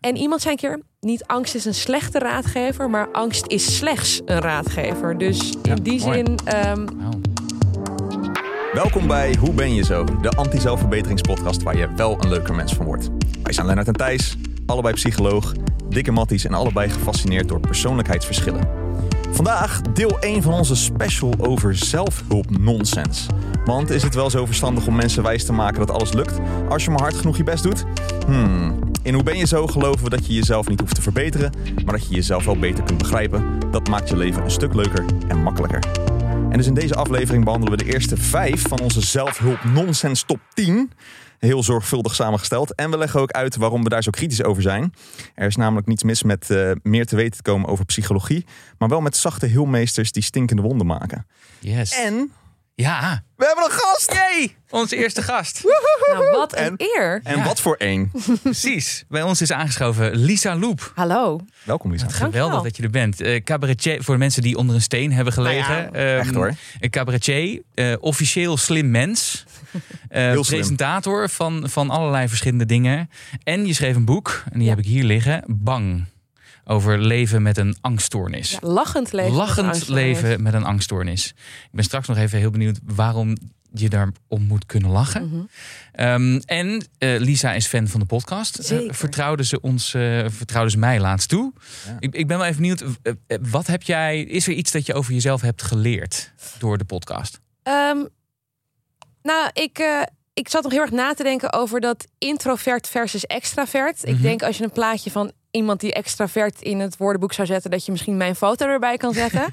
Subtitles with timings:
[0.00, 4.20] En iemand zei een keer, niet angst is een slechte raadgever, maar angst is slechts
[4.24, 5.18] een raadgever.
[5.18, 6.14] Dus in die mooi.
[6.14, 6.86] zin, ehm,
[8.72, 10.04] Welkom bij Hoe ben je zo?
[10.04, 13.08] De anti-zelfverbeteringspodcast waar je wel een leuker mens van wordt.
[13.42, 14.36] Wij zijn Lennart en Thijs,
[14.66, 15.52] allebei psycholoog,
[15.88, 18.79] dikke matties en allebei gefascineerd door persoonlijkheidsverschillen.
[19.32, 23.26] Vandaag deel 1 van onze special over zelfhulp nonsens.
[23.64, 26.38] Want is het wel zo verstandig om mensen wijs te maken dat alles lukt
[26.68, 27.84] als je maar hard genoeg je best doet?
[28.26, 28.78] Hmm.
[29.02, 31.52] In Hoe ben je zo geloven we dat je jezelf niet hoeft te verbeteren,
[31.84, 33.44] maar dat je jezelf wel beter kunt begrijpen.
[33.70, 35.84] Dat maakt je leven een stuk leuker en makkelijker.
[36.50, 40.40] En dus in deze aflevering behandelen we de eerste vijf van onze zelfhulp nonsens top
[40.54, 40.90] 10.
[41.40, 42.74] Heel zorgvuldig samengesteld.
[42.74, 44.94] En we leggen ook uit waarom we daar zo kritisch over zijn.
[45.34, 48.46] Er is namelijk niets mis met eh, meer te weten te komen over psychologie.
[48.78, 51.26] Maar wel met zachte heelmeesters die stinkende wonden maken.
[51.58, 51.92] Yes.
[51.92, 52.32] En
[52.80, 53.22] Ja.
[53.36, 54.12] we hebben een gast!
[54.12, 54.56] Yay!
[54.70, 55.62] Onze eerste gast.
[56.12, 57.20] nou wat een En- eer.
[57.24, 57.44] En Ja.
[57.44, 58.10] wat voor één.
[58.42, 59.04] Precies.
[59.08, 60.92] Bij ons is aangeschoven Lisa Loep.
[60.94, 61.40] Hallo.
[61.62, 62.08] Welkom Lisa.
[62.08, 63.20] Geweldig dat je er bent.
[63.20, 65.74] Eh, cabaretier, voor de mensen die onder een steen hebben gelegen.
[65.92, 66.54] Nou Ehm, echt hoor.
[66.80, 69.44] Een cabaretier, eh, officieel slim mens.
[70.08, 70.58] eh, Heel slim.
[70.58, 73.10] presentator van, van allerlei verschillende dingen.
[73.44, 74.74] En je schreef een boek, en die Ja.
[74.74, 75.42] heb ik hier liggen.
[75.46, 76.04] Bang.
[76.70, 78.50] Over leven met een angststoornis.
[78.50, 79.30] Ja, lachend leven.
[79.30, 80.20] met Lachend angststoornis.
[80.20, 81.26] leven met een angststoornis.
[81.64, 83.36] Ik ben straks nog even heel benieuwd waarom
[83.72, 85.28] je daar om moet kunnen lachen.
[85.28, 85.40] Mhm.
[85.92, 88.58] Ehm, en eh, Lisa is fan van de podcast.
[88.64, 88.94] Zeker.
[88.94, 91.52] vertrouwde, ze ons, eh, vertrouwde ze mij laatst toe.
[91.86, 91.96] Ja.
[91.98, 92.84] Ik, ik ben wel even benieuwd.
[93.50, 97.40] wat heb jij, is er iets dat je over jezelf hebt geleerd door de podcast?
[97.62, 98.04] Ehm,
[99.22, 100.04] nou, ik,
[100.34, 104.04] ik zat nog heel erg na te denken over dat introvert versus extravert.
[104.04, 104.22] Ik Mhm.
[104.22, 107.84] denk als je een plaatje van iemand die extravert in het woordenboek zou zetten, dat
[107.84, 109.44] je misschien mijn foto erbij kan zetten.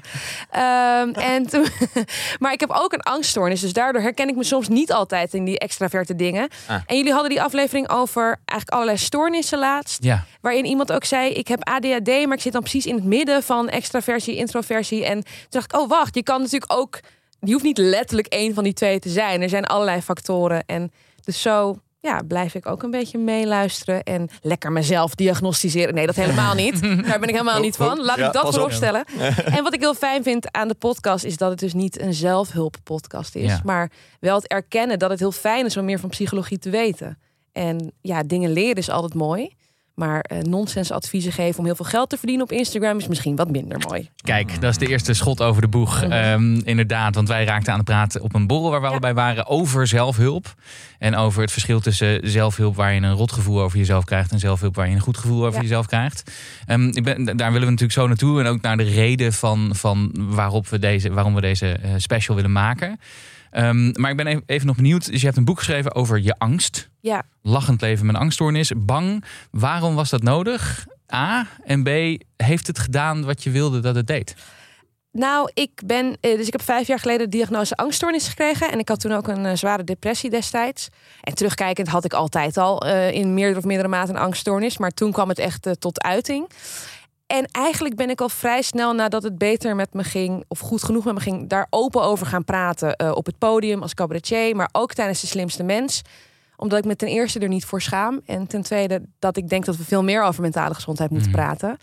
[0.50, 1.66] Ehm, en toen,
[2.40, 5.44] maar ik heb ook een angststoornis, dus daardoor herken ik me soms niet altijd in
[5.44, 6.48] die extraverte dingen.
[6.66, 6.80] Ah.
[6.86, 10.02] En jullie hadden die aflevering over eigenlijk allerlei stoornissen laatst.
[10.02, 13.04] Ja, Waarin iemand ook zei: Ik heb ADHD, maar ik zit dan precies in het
[13.04, 15.04] midden van extraversie, introversie.
[15.04, 17.00] En toen dacht ik: Oh, wacht, je kan natuurlijk ook.
[17.40, 19.42] Je hoeft niet letterlijk één van die twee te zijn.
[19.42, 20.62] Er zijn allerlei factoren.
[20.66, 20.92] En
[21.24, 25.94] dus zo ja, blijf ik ook een beetje meeluisteren en lekker mezelf diagnosticeren.
[25.94, 26.80] Nee, dat helemaal niet.
[27.08, 28.00] Daar ben ik helemaal niet van.
[28.04, 28.76] Laat Ja, ik dat pas voorop op.
[28.76, 29.04] stellen.
[29.44, 32.14] En wat ik heel fijn vind aan de podcast is dat het dus niet een
[32.14, 33.60] zelfhulppodcast is, Ja.
[33.64, 37.18] maar wel het erkennen dat het heel fijn is om meer van psychologie te weten.
[37.52, 39.56] En ja, dingen leren is altijd mooi.
[39.98, 43.36] Maar eh nonsens adviezen geven om heel veel geld te verdienen op Instagram is misschien
[43.36, 44.08] wat minder mooi.
[44.22, 46.02] kijk, dat is de eerste schot over de boeg.
[46.02, 48.90] Ehm, inderdaad, want wij raakten aan het praten op een borrel waar we Ja.
[48.90, 50.54] allebei waren over zelfhulp.
[50.98, 54.74] En over het verschil tussen zelfhulp waar je een rotgevoel over jezelf krijgt en zelfhulp
[54.74, 55.60] waar je een goed gevoel over Ja.
[55.62, 56.30] jezelf krijgt.
[56.66, 59.70] Ehm, ik ben, daar willen we natuurlijk zo naartoe en ook naar de reden van,
[59.74, 63.00] van waarop we deze, waarom we deze eh, special willen maken.
[63.50, 65.06] Ehm, maar ik ben even, nog benieuwd.
[65.10, 66.88] Dus je hebt een boek geschreven over je angst.
[67.00, 68.72] Ja, Lachend leven met angststoornis.
[68.76, 69.24] Bang.
[69.50, 70.86] Waarom was dat nodig?
[71.14, 71.46] A.
[71.64, 71.88] En B.
[72.36, 74.34] Heeft het gedaan wat je wilde dat het deed?
[75.12, 76.16] nou, ik ben.
[76.20, 78.70] eh, Dus ik heb vijf jaar geleden de diagnose angststoornis gekregen.
[78.72, 80.88] En ik had toen ook een eh, zware depressie destijds.
[81.20, 84.78] En terugkijkend had ik altijd al eh, in meerdere of meerdere mate een angststoornis.
[84.78, 86.48] Maar toen kwam het echt tot uiting.
[87.28, 90.82] En eigenlijk ben ik al vrij snel nadat het beter met me ging, of goed
[90.82, 92.96] genoeg met me ging, daar open over gaan praten.
[92.96, 96.02] eh, op het podium als cabaretier, maar ook tijdens de slimste mens.
[96.56, 98.20] Omdat ik me ten eerste er niet voor schaam.
[98.26, 101.38] En ten tweede dat ik denk dat we veel meer over mentale gezondheid moeten Mhm.
[101.40, 101.76] praten.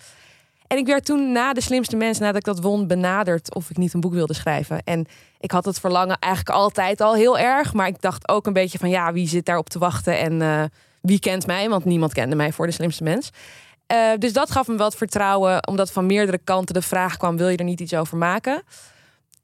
[0.67, 3.77] En ik werd toen na de slimste mens, nadat ik dat won, benaderd of ik
[3.77, 4.81] niet een boek wilde schrijven.
[4.83, 5.06] En
[5.39, 7.73] ik had het verlangen eigenlijk altijd al heel erg.
[7.73, 10.63] Maar ik dacht ook een beetje van ja, wie zit daarop te wachten en eh,
[11.01, 11.69] wie kent mij?
[11.69, 13.29] Want niemand kende mij voor de slimste mens.
[13.88, 17.47] Eh, dus dat gaf me wat vertrouwen, omdat van meerdere kanten de vraag kwam: wil
[17.47, 18.63] je er niet iets over maken?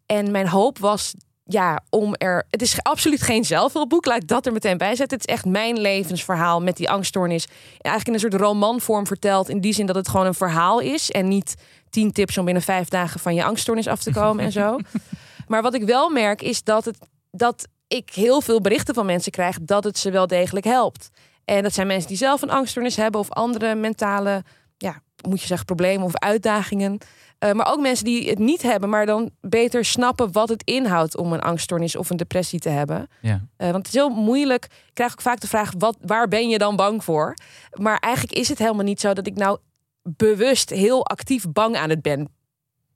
[0.06, 1.14] En mijn hoop was,
[1.44, 2.46] ja, om er.
[2.50, 5.18] Het is absoluut geen zelfhulpboek, laat ik dat er meteen bij zetten.
[5.18, 7.48] Het is echt mijn levensverhaal met die angststoornis.
[7.78, 11.12] Eigenlijk in een soort romanvorm verteld, in die zin dat het gewoon een verhaal is
[11.12, 11.56] en niet
[11.90, 14.78] tien tips om binnen vijf dagen van je angststoornis af te komen en zo.
[15.48, 16.98] Maar wat ik wel merk is dat, het,
[17.32, 21.10] dat ik heel veel berichten van mensen krijg dat het ze wel degelijk helpt.
[21.46, 24.44] En dat zijn mensen die zelf een angststoornis hebben of andere mentale,
[24.78, 26.98] ja, moet je zeggen, problemen of uitdagingen.
[27.42, 31.18] Eh, maar ook mensen die het niet hebben, maar dan beter snappen wat het inhoudt
[31.18, 33.08] om een angststoornis of een depressie te hebben.
[33.22, 33.48] Ja.
[33.58, 34.66] Eh, want het is heel moeilijk.
[34.66, 37.34] Ik krijg ook vaak de vraag: wat, waar ben je dan bang voor?
[37.72, 39.58] Maar eigenlijk is het helemaal niet zo dat ik nou
[40.04, 42.30] bewust heel actief bang aan het ben.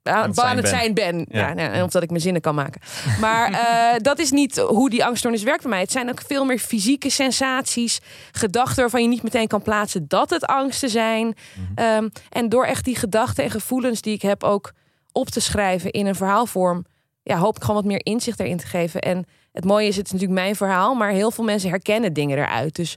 [0.08, 0.70] Aan, het aan zijn het ben.
[0.70, 1.26] zijn ben.
[1.28, 1.48] Ja.
[1.48, 1.54] Ja.
[1.54, 2.80] nou, en of dat ik mijn zinnen kan maken.
[3.20, 5.80] Maar eh, dat is niet hoe die angststoornis werkt bij mij.
[5.80, 8.00] Het zijn ook veel meer fysieke sensaties,
[8.32, 11.34] gedachten waarvan je niet meteen kan plaatsen dat het angsten zijn.
[11.74, 14.72] Ehm, en door echt die gedachten en gevoelens die ik heb ook
[15.12, 16.84] op te schrijven in een verhaalvorm,
[17.22, 19.00] ja, hoop ik gewoon wat meer inzicht erin te geven.
[19.00, 22.38] En het mooie is, het is natuurlijk mijn verhaal, maar heel veel mensen herkennen dingen
[22.38, 22.74] eruit.
[22.74, 22.96] Dus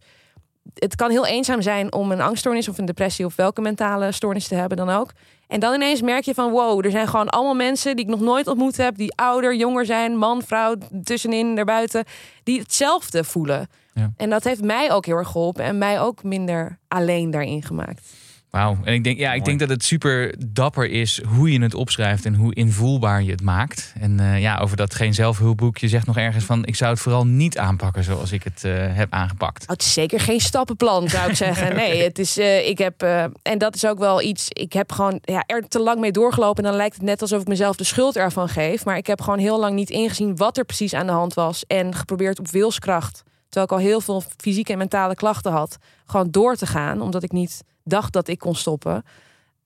[0.74, 4.48] het kan heel eenzaam zijn om een angststoornis of een depressie of welke mentale stoornis
[4.48, 5.12] te hebben dan ook.
[5.48, 8.20] En dan ineens merk je van wow, er zijn gewoon allemaal mensen die ik nog
[8.20, 12.06] nooit ontmoet heb, die ouder, jonger zijn, man, vrouw, tussenin, daarbuiten,
[12.44, 13.70] die hetzelfde voelen.
[13.94, 14.12] Ja.
[14.18, 18.02] En dat heeft mij ook heel erg geholpen en mij ook minder alleen daarin gemaakt.
[18.50, 18.78] Wauw.
[18.84, 19.44] En ik denk, ja, ik Mooi.
[19.44, 23.42] denk dat het super dapper is hoe je het opschrijft en hoe invoelbaar je het
[23.42, 23.94] maakt.
[24.00, 27.00] En eh, ja, over dat geen zelfhulpboek, je zegt nog ergens van, ik zou het
[27.00, 29.64] vooral niet aanpakken zoals ik het eh, heb aangepakt.
[29.64, 31.76] Oh, het is zeker geen stappenplan, zou ik zeggen.
[31.80, 34.92] Nee, het is, eh, ik heb, eh, en dat is ook wel iets, ik heb
[34.92, 36.64] gewoon ja, er te lang mee doorgelopen.
[36.64, 38.86] En dan lijkt het net alsof ik mezelf de schuld ervan geef.
[38.86, 41.66] Maar ik heb gewoon heel lang niet ingezien wat er precies aan de hand was.
[41.68, 46.32] En geprobeerd op wilskracht, terwijl ik al heel veel fysieke en mentale klachten had, gewoon
[46.32, 47.02] door te gaan.
[47.02, 49.04] Omdat ik niet dacht dat ik kon stoppen.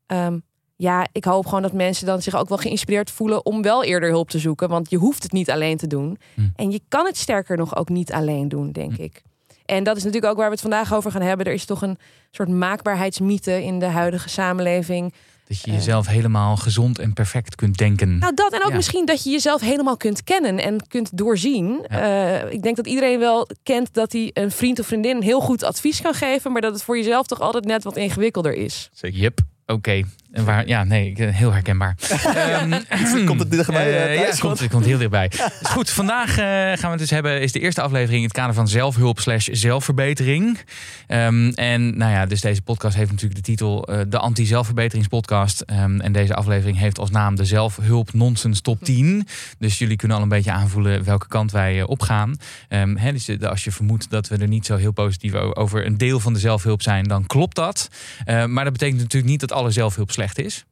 [0.06, 0.40] Ehm,
[0.76, 4.10] ja, ik hoop gewoon dat mensen dan zich ook wel geïnspireerd voelen om wel eerder
[4.10, 4.70] hulp te zoeken.
[4.70, 6.18] Want je hoeft het niet alleen te doen.
[6.34, 6.42] Hm.
[6.56, 9.22] En je kan het sterker nog ook niet alleen doen, denk ik.
[9.66, 11.46] En dat is natuurlijk ook waar we het vandaag over gaan hebben.
[11.46, 11.98] Er is toch een
[12.32, 15.14] soort maakbaarheidsmythe in de huidige samenleving.
[15.62, 18.18] Dat je jezelf helemaal gezond en perfect kunt denken.
[18.18, 18.76] Nou, dat en ook Ja.
[18.76, 21.86] misschien dat je jezelf helemaal kunt kennen en kunt doorzien.
[21.88, 25.64] Eh, ik denk dat iedereen wel kent dat hij een vriend of vriendin heel goed
[25.64, 28.90] advies kan geven, maar dat het voor jezelf toch altijd net wat ingewikkelder is.
[28.94, 29.20] Zeker.
[29.20, 30.04] Yep, oké.
[30.34, 31.96] Waar, ja, nee, ik- heel herkenbaar.
[32.36, 32.80] Ehm,
[33.26, 35.28] Komt het dichtbij, eh, Eh, ja, het komt, het komt heel dichtbij.
[35.28, 38.34] Dus goed, vandaag eh, gaan we het dus hebben, is de eerste aflevering in het
[38.34, 40.60] kader van zelfhulp slash zelfverbetering.
[41.08, 45.62] Ehm, en nou ja, dus deze podcast heeft natuurlijk de titel eh, de anti-zelfverbeteringspodcast.
[45.62, 49.28] Ehm, en deze aflevering heeft als naam de zelfhulp nonsens top 10.
[49.60, 52.36] Dus jullie kunnen al een beetje aanvoelen welke kant wij eh, opgaan.
[52.68, 55.86] Ehm, hè, dus eh, als je vermoedt dat we er niet zo heel positief over
[55.86, 57.90] een deel van de zelfhulp zijn, dan klopt dat.
[58.26, 60.66] Eh, maar dat betekent natuurlijk niet dat alle zelfhulp slecht is.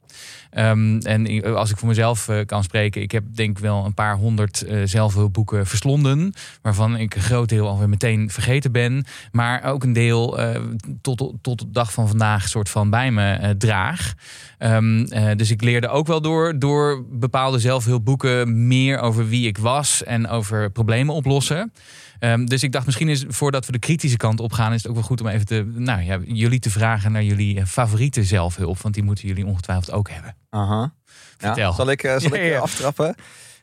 [0.49, 4.15] Ehm, en als ik voor mezelf eh, kan spreken, ik heb denk wel een paar
[4.15, 6.33] honderd eh, zelfhulpboeken verslonden.
[6.61, 9.05] Waarvan ik een groot deel alweer meteen vergeten ben.
[9.31, 10.61] Maar ook een deel eh,
[11.01, 14.13] tot, tot de dag van vandaag soort van bij me draag.
[14.61, 19.57] Ehm, eh, dus ik leerde ook wel door, door bepaalde zelfhulpboeken meer over wie ik
[19.57, 21.73] was en over problemen oplossen.
[22.19, 24.87] Ehm, dus ik dacht, misschien is voordat we de kritische kant op gaan, is het
[24.87, 28.79] ook wel goed om even te, nou, ja, jullie te vragen naar jullie favoriete zelfhulp.
[28.79, 30.35] Want die moeten jullie ongetwijfeld ook hebben.
[30.49, 30.93] Aha.
[31.37, 31.55] Vertel.
[31.55, 32.59] Ja, zal ik, eh, zal ik eh, ja.
[32.59, 33.15] aftrappen?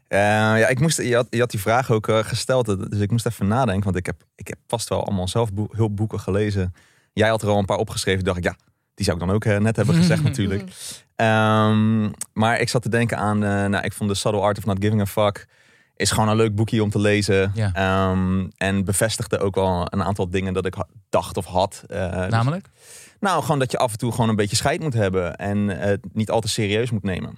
[0.08, 3.26] Eh, ja, ik moest, je, had, je had die vraag ook gesteld, dus ik moest
[3.26, 3.85] even nadenken.
[3.85, 6.75] Want ik heb, ik heb vast wel allemaal zelfhulpboeken gelezen.
[7.12, 8.25] Jij had er al een paar opgeschreven.
[8.25, 8.56] dacht ik, ja,
[8.94, 10.70] die zou ik dan ook net hebben gezegd natuurlijk.
[11.17, 14.76] Ehm, maar ik zat te denken aan, nou, ik vond The Subtle Art of Not
[14.81, 15.46] Giving a Fuck...
[15.96, 17.52] is gewoon een leuk boekje om te lezen.
[17.55, 17.73] Ja.
[17.73, 20.75] Ehm, en bevestigde ook wel een aantal dingen dat ik
[21.08, 21.82] dacht of had.
[21.87, 22.69] Dus- Namelijk?
[23.20, 25.37] Nou, gewoon dat je af en toe gewoon een beetje scheid moet hebben.
[25.37, 27.35] En het niet al te serieus moet nemen.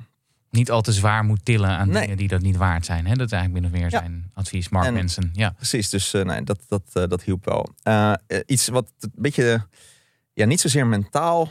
[0.51, 2.01] Niet al te zwaar moet tillen aan Nee.
[2.03, 3.07] dingen die dat niet waard zijn.
[3.07, 3.15] Hè?
[3.15, 3.99] Dat is eigenlijk min of meer Ja.
[3.99, 4.69] zijn advies.
[4.69, 5.31] Mark En- Manson.
[5.33, 5.51] Ja.
[5.51, 7.69] Precies, dus eh, nee, dat, dat, eh, dat hielp wel.
[7.83, 8.13] Eh,
[8.47, 9.67] iets wat een beetje,
[10.33, 11.49] ja, niet zozeer mentaal,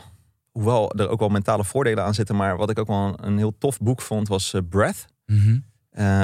[0.50, 3.54] hoewel er ook wel mentale voordelen aan zitten, maar wat ik ook wel een, heel
[3.58, 5.58] tof boek vond, was Breath Mhm.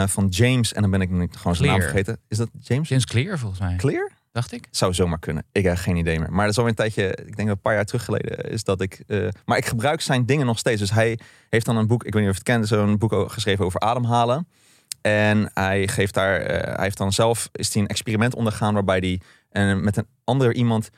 [0.09, 0.73] van James.
[0.73, 2.19] En dan ben ik gewoon zijn naam vergeten.
[2.29, 2.89] Is dat James?
[2.89, 3.77] James Clear volgens mij.
[3.77, 4.11] Clear?
[4.37, 4.69] Dacht ik.
[4.71, 5.45] Zou zomaar kunnen.
[5.53, 6.31] Ik heb geen idee meer.
[6.33, 8.81] Maar dat is alweer een tijdje, ik denk een paar jaar terug geleden is dat
[8.81, 9.03] ik.
[9.07, 10.81] eh, maar ik gebruik zijn dingen nog steeds.
[10.81, 11.19] Dus hij
[11.51, 13.81] heeft dan een boek, ik weet niet of je het kent, zo'n boek geschreven over
[13.81, 14.49] ademhalen.
[15.01, 18.99] En hij geeft daar, eh, hij heeft dan zelf is hij een experiment ondergaan waarbij
[18.99, 20.89] hij eh, met een ander iemand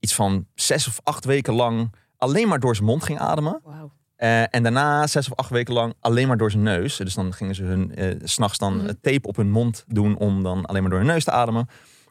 [0.00, 3.60] iets van zes of acht weken lang alleen maar door zijn mond ging ademen.
[3.64, 3.92] Wauw.
[4.16, 6.96] Eh, en daarna zes of acht weken lang alleen maar door zijn neus.
[6.96, 7.92] Dus dan gingen ze hun
[8.24, 8.92] s s'nachts dan Mhm.
[9.00, 11.68] tape op hun mond doen om dan alleen maar door hun neus te ademen.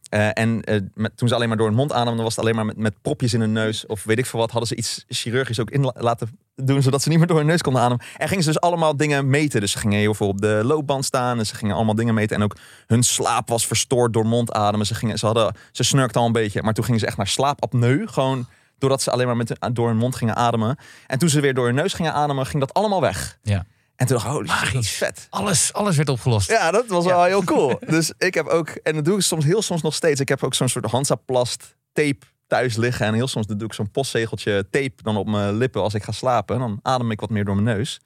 [0.09, 0.79] Eh, en eh,
[1.15, 3.33] toen ze alleen maar door hun mond ademden, was het alleen maar met, met propjes
[3.33, 3.85] in hun neus.
[3.85, 7.01] Of weet ik veel wat, hadden ze iets chirurgisch ook in la- laten doen, zodat
[7.01, 8.05] ze niet meer door hun neus konden ademen.
[8.17, 9.61] En gingen ze dus allemaal dingen meten.
[9.61, 11.39] Dus ze gingen heel veel op de loopband staan.
[11.39, 12.35] En ze gingen allemaal dingen meten.
[12.35, 12.55] En ook
[12.87, 14.85] hun slaap was verstoord door mondademen.
[14.85, 16.61] Ze, gingen, ze, hadden, ze snurkten al een beetje.
[16.63, 18.07] Maar toen gingen ze echt naar slaapapneu.
[18.07, 18.47] Gewoon
[18.77, 20.77] doordat ze alleen maar met, door hun mond gingen ademen.
[21.07, 23.37] En toen ze weer door hun neus gingen ademen, ging dat allemaal weg.
[23.43, 23.65] Ja.
[23.97, 24.91] En toen dacht ik, holy shit, dat is Magisch.
[24.91, 25.27] vet.
[25.29, 26.49] Alles, alles werd opgelost.
[26.49, 27.79] Ja, dat was wel heel cool.
[27.87, 30.19] Dus ik heb ook, en dat doe ik soms heel soms nog steeds.
[30.19, 33.05] Ik heb ook zo'n soort Hansaplast tape thuis liggen.
[33.05, 36.11] En heel soms doe ik zo'n postzegeltje tape dan op mijn lippen als ik ga
[36.11, 36.59] slapen.
[36.59, 37.99] Dan adem ik wat meer door mijn neus.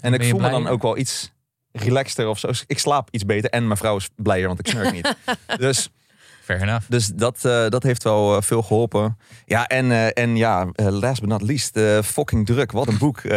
[0.00, 1.32] En ik voel me dan ook wel iets
[1.72, 2.50] relaxter of zo.
[2.66, 3.50] Ik slaap iets beter.
[3.50, 5.14] En mijn vrouw is blijer, want ik snurk niet.
[5.56, 5.90] Dus,
[6.44, 6.84] Fair enough.
[6.88, 9.18] dus dat, eh, dat heeft wel eh, veel geholpen.
[9.46, 12.72] Ja, en, eh, en ja, last but not least, fucking druk.
[12.72, 13.20] Wat een boek.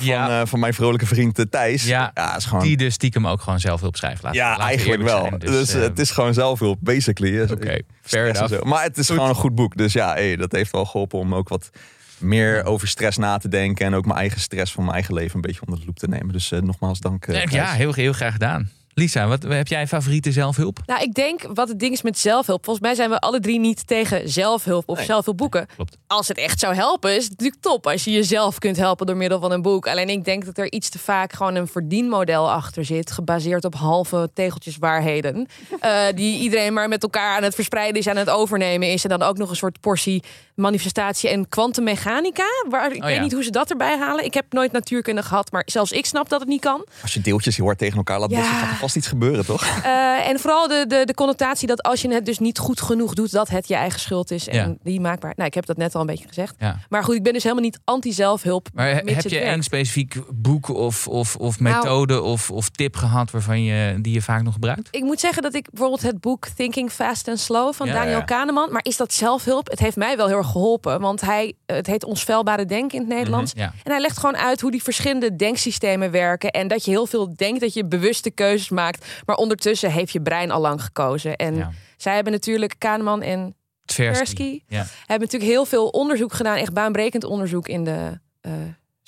[0.00, 1.86] van, van mijn vrolijke vriend Thijs.
[1.86, 2.64] Ja, ja is gewoon...
[2.64, 4.40] Die dus stiekem ook gewoon zelf hulp schrijven laten.
[4.40, 5.20] Ja, eigenlijk wel.
[5.20, 5.38] zijn.
[5.38, 7.42] Dus, eh, het is gewoon zelfhulp, basically.
[7.42, 8.62] Oké, fair enough.
[8.62, 9.76] Maar het is gewoon een goed boek.
[9.76, 11.70] Dus ja, hey, dat heeft wel geholpen om ook wat
[12.18, 13.86] meer over stress na te denken.
[13.86, 16.08] En ook mijn eigen stress van mijn eigen leven een beetje onder de loep te
[16.08, 16.32] nemen.
[16.32, 17.26] Dus nogmaals dank.
[17.50, 18.70] Ja, heel, heel graag gedaan.
[18.94, 20.78] Lisa, wat heb jij favoriete zelfhulp?
[20.86, 22.64] Nou, ik denk wat het ding is met zelfhulp.
[22.64, 25.06] Volgens mij zijn we alle drie niet tegen zelfhulp of Nee.
[25.06, 25.66] zelfhulpboeken.
[25.74, 25.96] Klopt.
[26.06, 29.16] Als het echt zou helpen, is het natuurlijk top als je jezelf kunt helpen door
[29.16, 29.86] middel van een boek.
[29.86, 33.74] Alleen ik denk dat er iets te vaak gewoon een verdienmodel achter zit, gebaseerd op
[33.74, 35.46] halve tegeltjes waarheden,
[35.80, 39.10] eh, die iedereen maar met elkaar aan het verspreiden is, aan het overnemen is, en
[39.10, 40.22] dan ook nog een soort portie
[40.60, 42.44] manifestatie en kwantummechanica.
[42.68, 43.22] Waar ik Oh, weet ja.
[43.22, 44.24] niet hoe ze dat erbij halen.
[44.24, 46.86] Ik heb nooit natuurkunde gehad, maar zelfs ik snap dat het niet kan.
[47.02, 48.36] Als je deeltjes heel hard tegen elkaar laat Ja.
[48.36, 49.64] botsen, gaat er vast iets gebeuren, toch?
[49.84, 53.14] Eh, en vooral de, de, de connotatie dat als je het dus niet goed genoeg
[53.14, 54.48] doet, dat het je eigen schuld is.
[54.48, 54.74] En Ja.
[54.82, 55.32] die maakbaar.
[55.36, 56.54] Nou, ik heb dat net al een beetje gezegd.
[56.58, 56.78] Ja.
[56.88, 58.68] Maar goed, ik ben dus helemaal niet anti-zelfhulp.
[58.74, 59.32] Maar heb je werkt.
[59.32, 64.12] één specifiek boek of, of, of Nou- methode of, of tip gehad waarvan je, die
[64.12, 64.88] je vaak nog gebruikt?
[64.90, 68.18] Ik moet zeggen dat ik bijvoorbeeld het boek Thinking Fast and Slow van Ja, Daniel
[68.18, 68.24] ja.
[68.24, 68.72] Kahneman.
[68.72, 69.70] Maar is dat zelfhulp?
[69.70, 71.00] Het heeft mij wel heel erg geholpen.
[71.00, 73.52] Want hij, het heet ons vuilbare denken in het Nederlands.
[73.54, 73.72] Ja.
[73.82, 76.50] En hij legt gewoon uit hoe die verschillende denksystemen werken.
[76.50, 79.06] En dat je heel veel denkt dat je bewuste keuzes maakt.
[79.26, 81.36] Maar ondertussen heeft je brein al lang gekozen.
[81.36, 81.70] En Ja.
[81.96, 83.54] zij hebben natuurlijk Kahneman en
[83.84, 84.14] Tversky.
[84.24, 84.60] Tversky.
[84.66, 84.86] Ja.
[85.06, 88.52] hebben natuurlijk heel veel onderzoek gedaan, echt baanbrekend onderzoek in de eh,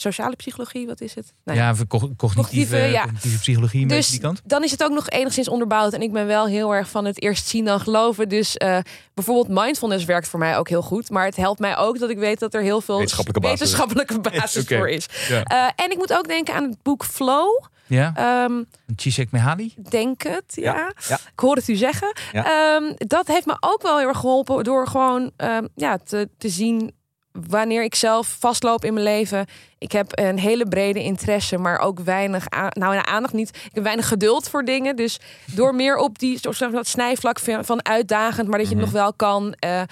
[0.03, 0.87] sociale psychologie.
[0.87, 1.33] Wat is het?
[1.45, 1.75] Nou ja.
[1.89, 3.03] Cognitieve, Cognitieve, ja.
[3.03, 4.41] cognitieve psychologie, Dus die kant.
[4.45, 5.93] dan is het ook nog enigszins onderbouwd.
[5.93, 8.29] En ik ben wel heel erg van het eerst zien dan geloven.
[8.29, 8.79] Dus eh,
[9.15, 11.11] bijvoorbeeld mindfulness werkt voor mij ook heel goed.
[11.11, 14.75] Maar het helpt mij ook dat ik weet dat er heel veel Wetenschappelijke basis wetenschappelijke
[14.77, 15.07] voor is.
[15.29, 15.43] Ja.
[15.45, 17.61] Eh, en ik moet ook denken aan het boek Flow.
[17.87, 18.63] Ja, Ehm,
[18.97, 19.75] Chisek Mehali.
[19.89, 20.75] denk het, ja.
[20.77, 21.15] Ja, ja.
[21.33, 22.13] Ik hoor het u zeggen.
[22.33, 22.45] Ja.
[22.77, 26.49] Ehm, dat heeft me ook wel heel erg geholpen door gewoon ehm, ja, te, te
[26.49, 26.93] zien
[27.33, 29.47] wanneer ik zelf vastloop in mijn leven.
[29.79, 33.49] Ik heb een hele brede interesse, maar ook weinig aan, nou, aandacht niet.
[33.57, 34.97] Ik heb weinig geduld voor dingen.
[34.97, 35.21] Dus
[35.55, 38.93] door meer op die dat snijvlak van, uitdagend, maar dat je het Mhm.
[38.93, 39.53] nog wel kan.
[39.59, 39.83] eh,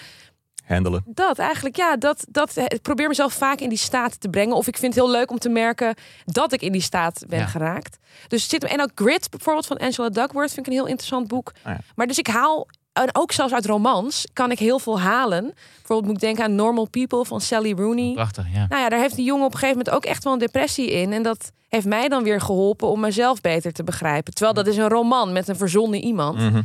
[0.66, 1.02] Handelen.
[1.06, 4.56] dat eigenlijk, ja, dat, dat, eh, ik probeer mezelf vaak in die staat te brengen.
[4.56, 5.94] Of ik vind het heel leuk om te merken
[6.24, 7.46] dat ik in die staat ben Ja.
[7.46, 7.98] geraakt.
[8.28, 11.52] Dus zit en ook Grit, bijvoorbeeld van Angela Duckworth, vind ik een heel interessant boek.
[11.62, 11.78] Ah, ja.
[11.94, 15.54] Maar dus ik haal, en ook zelfs uit romans, kan ik heel veel halen.
[15.76, 18.12] Bijvoorbeeld moet ik denken aan Normal People van Sally Rooney.
[18.12, 18.66] Prachtig, ja.
[18.68, 20.90] Nou ja, daar heeft die jongen op een gegeven moment ook echt wel een depressie
[20.90, 21.12] in.
[21.12, 24.34] En dat heeft mij dan weer geholpen om mezelf beter te begrijpen.
[24.34, 26.38] Terwijl dat is een roman met een verzonnen iemand.
[26.38, 26.62] Mhm.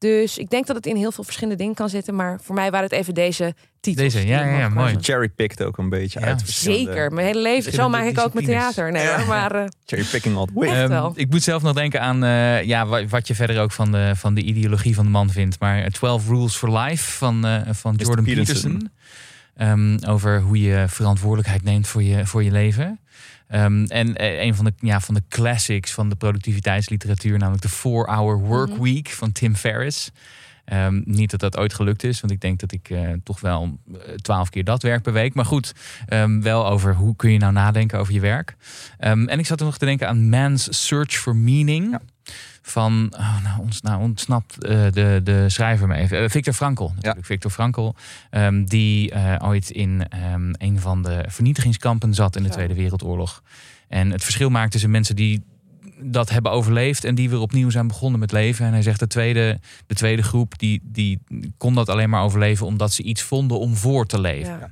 [0.00, 2.14] Dus ik denk dat het in heel veel verschillende dingen kan zitten.
[2.14, 4.12] Maar voor mij waren het even deze titels.
[4.12, 4.96] Deze, ja, ja, ja, mooi.
[5.00, 7.72] Cherry-picked ook een beetje Ja, uit verschillende- Zeker, mijn hele leven.
[7.72, 8.92] Zo maak ik ook mijn theater.
[8.92, 9.24] Nee, Ja.
[9.24, 10.68] maar eh, Cherry-picking all the way.
[10.68, 11.12] Echt Ehm, wel.
[11.14, 14.12] ik moet zelf nog denken aan eh, ja, wa- wat je verder ook van de,
[14.16, 15.60] van de ideologie van de man vindt.
[15.60, 17.94] Maar eh, 12 Rules for Life van, eh, van.
[17.96, 18.72] Jordan Peterson.
[18.72, 18.90] Peterson.
[19.56, 22.98] Ehm, over hoe je verantwoordelijkheid neemt voor je, voor je leven.
[23.50, 27.68] Ehm, en eh, een van de, ja, van de classics van de productiviteitsliteratuur, namelijk de
[27.68, 28.82] 4-Hour Work Mhm.
[28.82, 30.10] Week van Tim Ferriss.
[30.64, 33.78] Ehm, niet dat dat ooit gelukt is, want ik denk dat ik eh, toch wel
[34.22, 35.34] twaalf keer dat werk per week.
[35.34, 35.72] Maar goed,
[36.06, 38.56] ehm, wel over hoe kun je nou nadenken over je werk.
[38.98, 41.90] En ik zat er nog te denken aan Man's Search for Meaning.
[41.90, 42.00] Ja.
[42.62, 46.22] Van, oh, nou, ons, nou ontsnapt eh, de, de schrijver me even.
[46.22, 47.26] Eh, Victor Frankl, natuurlijk.
[47.26, 47.90] Victor Frankl,
[48.30, 52.48] ehm, die eh, ooit in ehm, een van de vernietigingskampen zat in de.
[52.48, 53.42] Tweede Wereldoorlog.
[53.88, 55.42] En het verschil maakt tussen mensen die
[56.02, 58.66] dat hebben overleefd en die weer opnieuw zijn begonnen met leven.
[58.66, 61.20] En hij zegt de tweede, de tweede groep die, die
[61.56, 64.58] kon dat alleen maar overleven omdat ze iets vonden om voor te leven.
[64.58, 64.70] ja.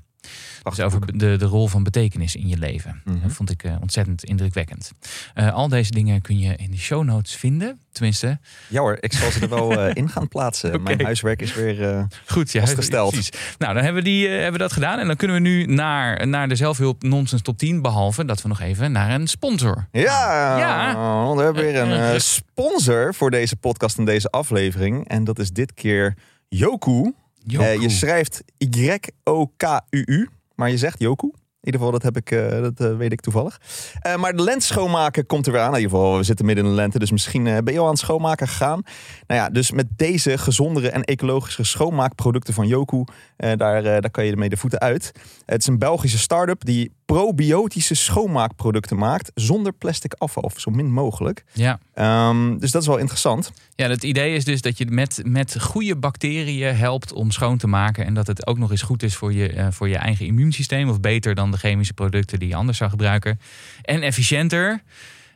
[0.81, 3.01] Over de, de rol van betekenis in je leven.
[3.05, 3.21] Mhm.
[3.23, 4.93] Dat vond ik eh, ontzettend indrukwekkend.
[5.35, 7.81] Eh, al deze dingen kun je in de show notes vinden.
[7.93, 10.83] Tenminste, Ja hoor, ik zal ze er wel eh, in gaan plaatsen.
[10.83, 12.07] Mijn huiswerk is weer...
[12.27, 12.53] goed.
[12.53, 13.13] Ja, Vastgesteld.
[13.13, 13.31] Precies.
[13.59, 14.99] Nou, dan hebben we, die, hebben we dat gedaan.
[14.99, 17.83] En dan kunnen we nu naar, naar de zelfhulp nonsens top 10.
[17.83, 19.89] Behalve dat we nog even naar een sponsor.
[19.93, 21.35] Ja, Ja.
[21.35, 25.09] we hebben weer een sponsor voor deze podcast en deze aflevering.
[25.09, 26.17] En dat is dit keer
[26.49, 27.15] Yoku.
[27.45, 27.81] Joku.
[27.81, 31.31] Je schrijft Y-O-K-U-U, maar je zegt Yoku.
[31.61, 33.61] In ieder geval, dat, heb ik, eh, dat eh, weet ik toevallig.
[34.01, 35.75] Eh, maar de lens schoonmaken komt er weer aan.
[35.75, 37.91] In ieder geval, we zitten midden in de lente, dus misschien ben je al aan
[37.91, 38.83] het schoonmaken gegaan.
[39.27, 43.05] Nou ja, dus met deze gezondere en ecologische schoonmaakproducten van Yoku,
[43.37, 45.13] daar, daar kan je ermee de voeten uit.
[45.45, 50.93] Het is een Belgische start-up die probiotische schoonmaakproducten maakt zonder plastic afval, of zo min
[50.93, 51.45] mogelijk.
[51.53, 51.79] ja.
[51.95, 53.53] Ehm, dus dat is wel interessant.
[53.75, 57.67] ja, het idee is dus dat je met, met goede bacteriën helpt om schoon te
[57.67, 58.05] maken.
[58.05, 60.89] En dat het ook nog eens goed is voor je, eh, voor je eigen immuunsysteem.
[60.89, 63.41] Of beter dan de chemische producten die je anders zou gebruiken.
[63.83, 64.83] En efficiënter.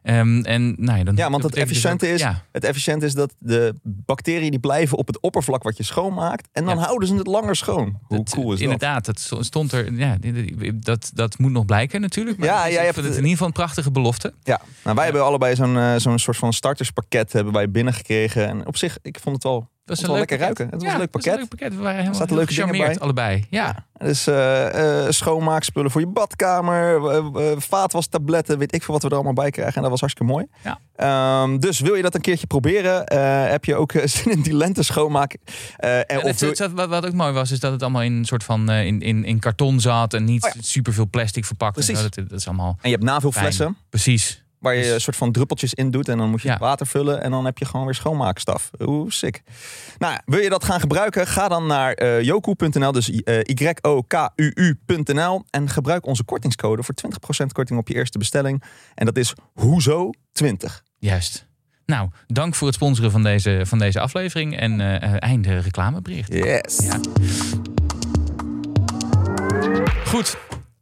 [0.02, 3.06] Ehm, en, nou ja, dan, Ja, want het dus efficiënte ook- is, Ja, het efficiënte
[3.06, 6.48] is dat de bacteriën die blijven op het oppervlak wat je schoonmaakt.
[6.52, 6.82] En dan Ja.
[6.84, 7.98] houden ze het langer schoon.
[8.02, 8.60] Hoe Dat- cool is dat?
[8.60, 9.92] Inderdaad, dat stond er.
[9.92, 10.16] Ja,
[10.74, 12.38] dat, dat moet nog blijken natuurlijk.
[12.38, 14.32] Maar Ja, jij hebt het- in ieder geval een prachtige belofte.
[14.42, 18.48] Ja, nou, wij hebben allebei zo'n eh, zo'n soort van starterspakket hebben wij binnengekregen.
[18.48, 20.68] En op zich, ik vond het wel Dat is wel lekker ruiken.
[20.70, 21.40] Het was een leuk dat is pakket.
[21.40, 21.74] leuk pakket.
[21.76, 23.02] We waren helemaal zaten leuke dingen gecharmeerd, bij.
[23.04, 23.46] allebei.
[23.50, 23.86] Ja.
[23.98, 29.14] Dus eh, eh, schoonmaakspullen voor je badkamer, uh, vaatwastabletten, weet ik veel wat we er
[29.14, 29.74] allemaal bij krijgen.
[29.76, 30.46] En dat was hartstikke mooi.
[30.64, 30.78] Ja.
[30.96, 33.06] Ehm, dus wil je dat een keertje proberen?
[33.06, 35.40] Eh, heb je ook eh, zin in die lente schoonmaken?
[35.76, 38.02] Eh, en En of het, het wat, wat ook mooi was, is dat het allemaal
[38.02, 40.60] in een soort van eh, in, in, in karton zat en niet Oh ja.
[40.62, 41.76] super veel plastic verpakt.
[41.76, 42.02] en Precies.
[42.02, 42.08] zo.
[42.08, 43.64] Dat, dat is allemaal en je hebt navulflessen.
[43.64, 43.76] fijn.
[43.90, 44.41] Precies.
[44.62, 46.52] Waar je Dus- een soort van druppeltjes in doet en dan moet je Ja.
[46.54, 48.70] het water vullen en dan heb je gewoon weer schoonmaakstaf.
[48.80, 49.42] Oeh, sick.
[49.98, 51.26] Nou, wil je dat gaan gebruiken?
[51.26, 57.78] Ga dan naar eh yoku.nl, dus eh Y-O-K-U-U.nl en gebruik onze kortingscode voor 20% korting
[57.78, 58.62] op je eerste bestelling.
[58.94, 60.82] En dat is hoezo20.
[60.98, 61.46] Juist.
[61.86, 66.32] Nou, dank voor het sponsoren van deze, van deze aflevering en eh, einde reclamebericht.
[66.32, 66.78] Yes.
[66.82, 67.00] Ja.
[70.04, 70.36] Goed,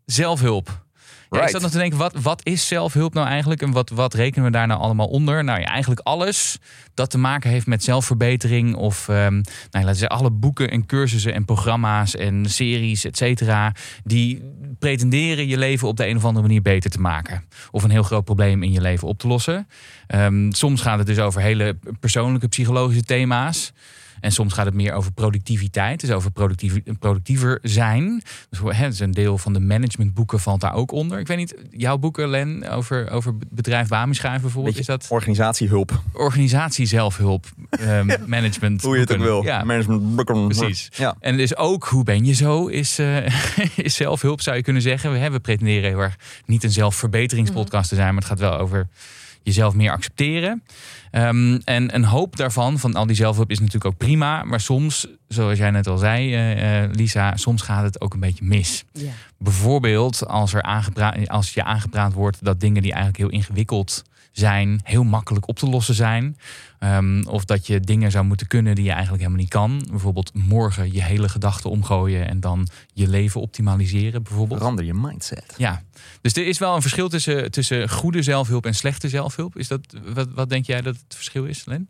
[0.04, 0.84] zelfhulp.
[1.30, 1.50] Ja, ik Right.
[1.50, 3.62] zat nog te denken, wat, wat is zelfhulp nou eigenlijk?
[3.62, 5.44] En wat, wat rekenen we daar nou allemaal onder?
[5.44, 6.58] Nou ja, eigenlijk alles
[6.94, 8.74] dat te maken heeft met zelfverbetering.
[8.74, 13.16] Of ehm, nou, laten we zeggen, alle boeken en cursussen en programma's en series, et
[13.16, 13.74] cetera.
[14.04, 14.42] Die
[14.78, 17.44] pretenderen je leven op de een of andere manier beter te maken.
[17.70, 19.68] Of een heel groot probleem in je leven op te lossen.
[20.06, 23.72] Ehm, soms gaat het dus over hele persoonlijke psychologische thema's.
[24.20, 28.22] En soms gaat het meer over productiviteit, dus over productief, productiever zijn.
[28.50, 31.18] Dus hè, dus een deel van de managementboeken valt daar ook onder.
[31.18, 36.02] Ik weet niet, jouw boeken, Len, over, over bedrijf Bamischrijven bijvoorbeeld, Beetje is dat Organisatiehulp.
[36.12, 38.82] organisatie zelfhulp, ehm, management.
[38.82, 39.42] Hoe je het ook wil.
[39.42, 40.24] Ja, Management.
[40.24, 40.88] Precies.
[40.96, 41.16] Ja.
[41.20, 43.26] en dus ook hoe ben je zo is, eh,
[43.86, 45.12] is zelfhulp, zou je kunnen zeggen.
[45.12, 48.58] We, hè, we pretenderen heel erg niet een zelfverbeteringspodcast te zijn, maar het gaat wel
[48.58, 48.88] over
[49.42, 50.62] jezelf meer accepteren.
[51.10, 54.42] Ehm, en een hoop daarvan, van al die zelfhulp, is natuurlijk ook prima.
[54.42, 58.20] Maar soms, zoals jij net al zei, eh, eh, Lisa, soms gaat het ook een
[58.20, 58.84] beetje mis.
[58.92, 59.12] Ja.
[59.38, 60.62] Bijvoorbeeld als, er
[61.26, 64.02] als je aangepraat wordt dat dingen die eigenlijk heel ingewikkeld
[64.32, 66.36] zijn, heel makkelijk op te lossen zijn.
[66.78, 69.86] Ehm, of dat je dingen zou moeten kunnen die je eigenlijk helemaal niet kan.
[69.90, 74.58] Bijvoorbeeld morgen je hele gedachten omgooien en dan je leven optimaliseren, bijvoorbeeld.
[74.58, 75.54] Verander je mindset.
[75.56, 75.82] Ja,
[76.20, 79.56] dus er is wel een verschil tussen, tussen goede zelfhulp en slechte zelfhulp.
[79.56, 79.80] Is dat,
[80.14, 81.88] wat, wat denk jij dat het verschil is, Len?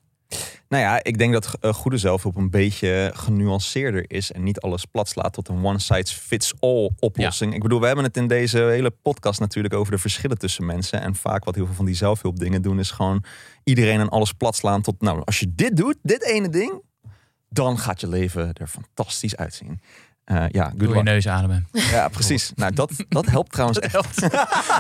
[0.70, 4.84] Nou ja, ik denk dat eh, goede zelfhulp een beetje genuanceerder is en niet alles
[4.84, 7.54] plat slaat tot een one size fits all oplossing.
[7.54, 11.00] Ik bedoel, we hebben het in deze hele podcast natuurlijk over de verschillen tussen mensen.
[11.00, 13.24] En vaak wat heel veel van die zelfhulpdingen doen is gewoon
[13.64, 16.82] iedereen en alles plat slaan tot, nou, als je dit doet, dit ene ding,
[17.48, 19.80] dan gaat je leven er fantastisch uitzien.
[20.30, 21.02] Eh, ja, good Door je luck.
[21.04, 21.68] neus ademen.
[21.72, 22.52] Ja, precies.
[22.54, 23.92] Nou, dat, dat helpt trouwens echt.
[23.92, 24.14] Dat is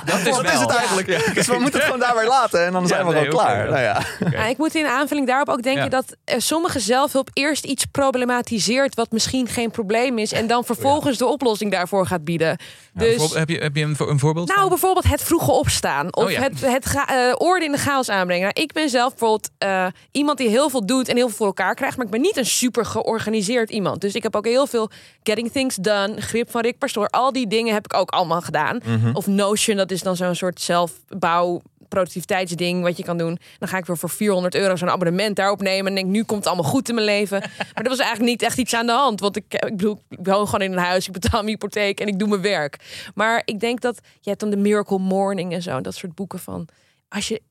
[0.04, 0.60] dat is wel.
[0.60, 1.34] het eigenlijk.
[1.34, 3.70] Dus we moeten het gewoon daarbij laten en dan zijn we nee, gewoon klaar.
[3.70, 4.46] Nou ja.
[4.46, 5.88] Ik moet in aanvulling daarop ook denken Ja.
[5.88, 11.18] dat eh, sommige zelfhulp eerst iets problematiseert wat misschien geen probleem is en dan vervolgens
[11.18, 12.56] de oplossing daarvoor gaat bieden.
[12.94, 14.46] Dus heb je, heb je een, een voorbeeld?
[14.48, 14.68] nou, van?
[14.68, 16.40] bijvoorbeeld het vroege opstaan of Oh ja.
[16.40, 18.42] het, het ga- eh, orde in de chaos aanbrengen.
[18.54, 21.46] Nou, ik ben zelf bijvoorbeeld eh, iemand die heel veel doet en heel veel voor
[21.46, 24.00] elkaar krijgt, maar ik ben niet een super georganiseerd iemand.
[24.00, 24.90] Dus ik heb ook heel veel
[25.22, 28.80] getting things done, grip van Rick Pastoor, al die dingen heb ik ook allemaal gedaan.
[29.12, 33.38] Of Notion, dat is dan zo'n soort zelfbouw productiviteitsding wat je kan doen.
[33.58, 36.38] Dan ga ik weer voor 400 euro zo'n abonnement daarop nemen en denk nu komt
[36.38, 37.40] het allemaal goed in mijn leven.
[37.74, 40.18] Maar dat was eigenlijk niet echt iets aan de hand, want ik, ik bedoel, ik
[40.22, 42.76] woon gewoon in een huis, ik betaal mijn hypotheek en ik doe mijn werk.
[43.14, 46.38] Maar ik denk dat je hebt dan de Miracle Morning en zo, dat soort boeken
[46.38, 46.68] van
[47.08, 47.42] als je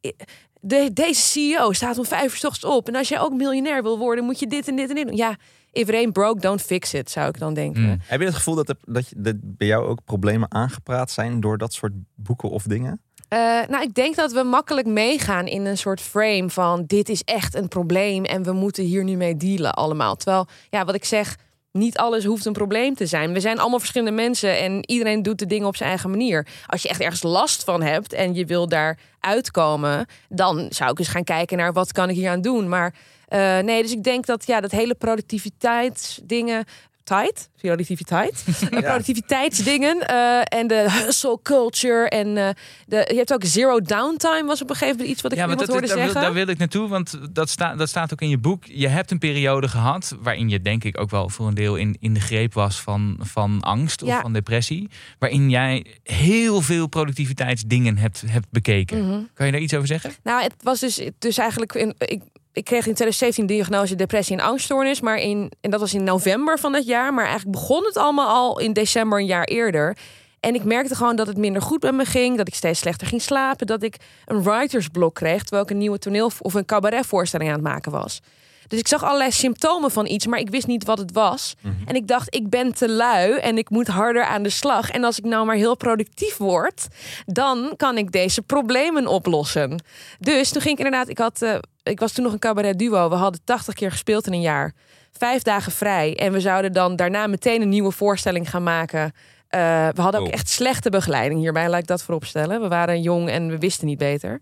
[0.62, 3.84] de, deze CEO staat om vijf uur 's ochtends op en als jij ook miljonair
[3.84, 5.16] wil worden, moet je dit en dit en dit doen.
[5.16, 5.38] Ja,
[5.72, 7.82] if it ain't broke, don't fix it, zou ik dan denken.
[7.82, 8.00] Mm.
[8.02, 11.40] Heb je het gevoel dat, er, dat, je, dat bij jou ook problemen aangepraat zijn
[11.40, 13.02] door dat soort boeken of dingen?
[13.28, 17.24] Eh, nou, ik denk dat we makkelijk meegaan in een soort frame van dit is
[17.24, 20.16] echt een probleem en we moeten hier nu mee dealen allemaal.
[20.16, 21.36] Terwijl, ja, wat ik zeg,
[21.72, 23.34] niet alles hoeft een probleem te zijn.
[23.34, 26.48] We zijn allemaal verschillende mensen en iedereen doet de dingen op zijn eigen manier.
[26.66, 31.00] Als je echt ergens last van hebt en je wil daar uitkomen, dan zou ik
[31.00, 32.70] eens gaan kijken naar wat kan ik hier aan doen.
[32.70, 32.94] Maar
[33.30, 36.66] eh, nee, dus ik denk dat ja, dat hele productiviteitsdingen.
[37.04, 42.50] Tijd, productiviteit, productiviteitsdingen eh, en de hustle culture en eh,
[42.86, 45.44] de, je hebt ook zero downtime was op een gegeven moment iets wat ik Ja,
[45.44, 46.22] iemand dat, hoorde daar, wil, zeggen.
[46.24, 48.64] daar wil ik naartoe, want dat, staat dat staat ook in je boek.
[48.66, 51.98] Je hebt een periode gehad waarin je denk ik ook wel voor een deel in,
[52.00, 54.22] in de greep was van, van angst of Ja.
[54.22, 54.90] van depressie.
[55.20, 59.08] Waarin jij heel veel productiviteitsdingen hebt, hebt bekeken.
[59.08, 59.22] Mhm.
[59.34, 60.12] Kan je daar iets over zeggen?
[60.24, 61.74] Nou, het was dus, dus eigenlijk.
[61.74, 62.22] In, ik,
[62.60, 65.02] ik kreeg in 2017 diagnose depressie en angststoornis.
[65.02, 67.14] Maar in, en dat was in november van dat jaar.
[67.14, 69.98] Maar eigenlijk begon het allemaal al in december een jaar eerder.
[70.40, 72.38] En ik merkte gewoon dat het minder goed met me ging.
[72.38, 73.68] Dat ik steeds slechter ging slapen.
[73.68, 73.96] Dat ik
[74.26, 75.42] een writersblok kreeg.
[75.42, 78.22] Terwijl ik een nieuwe toneel- of een cabaretvoorstelling aan het maken was.
[78.68, 81.56] Dus ik zag allerlei symptomen van iets, maar ik wist niet wat het was.
[81.86, 84.90] En ik dacht, ik ben te lui en ik moet harder aan de slag.
[84.92, 86.88] En als ik nou maar heel productief word,
[87.26, 89.84] dan kan ik deze problemen oplossen.
[90.20, 91.56] Dus toen ging ik inderdaad, ik had eh,
[91.90, 93.10] ik was toen nog een cabaret duo.
[93.10, 94.74] We hadden 80 keer gespeeld in een jaar.
[95.12, 96.16] Vijf dagen vrij.
[96.18, 99.12] En we zouden dan daarna meteen een nieuwe voorstelling gaan maken.
[99.48, 100.34] Eh, we hadden ook Oh.
[100.34, 102.62] echt slechte begeleiding hierbij, laat ik dat vooropstellen.
[102.62, 104.40] We waren jong en we wisten niet beter.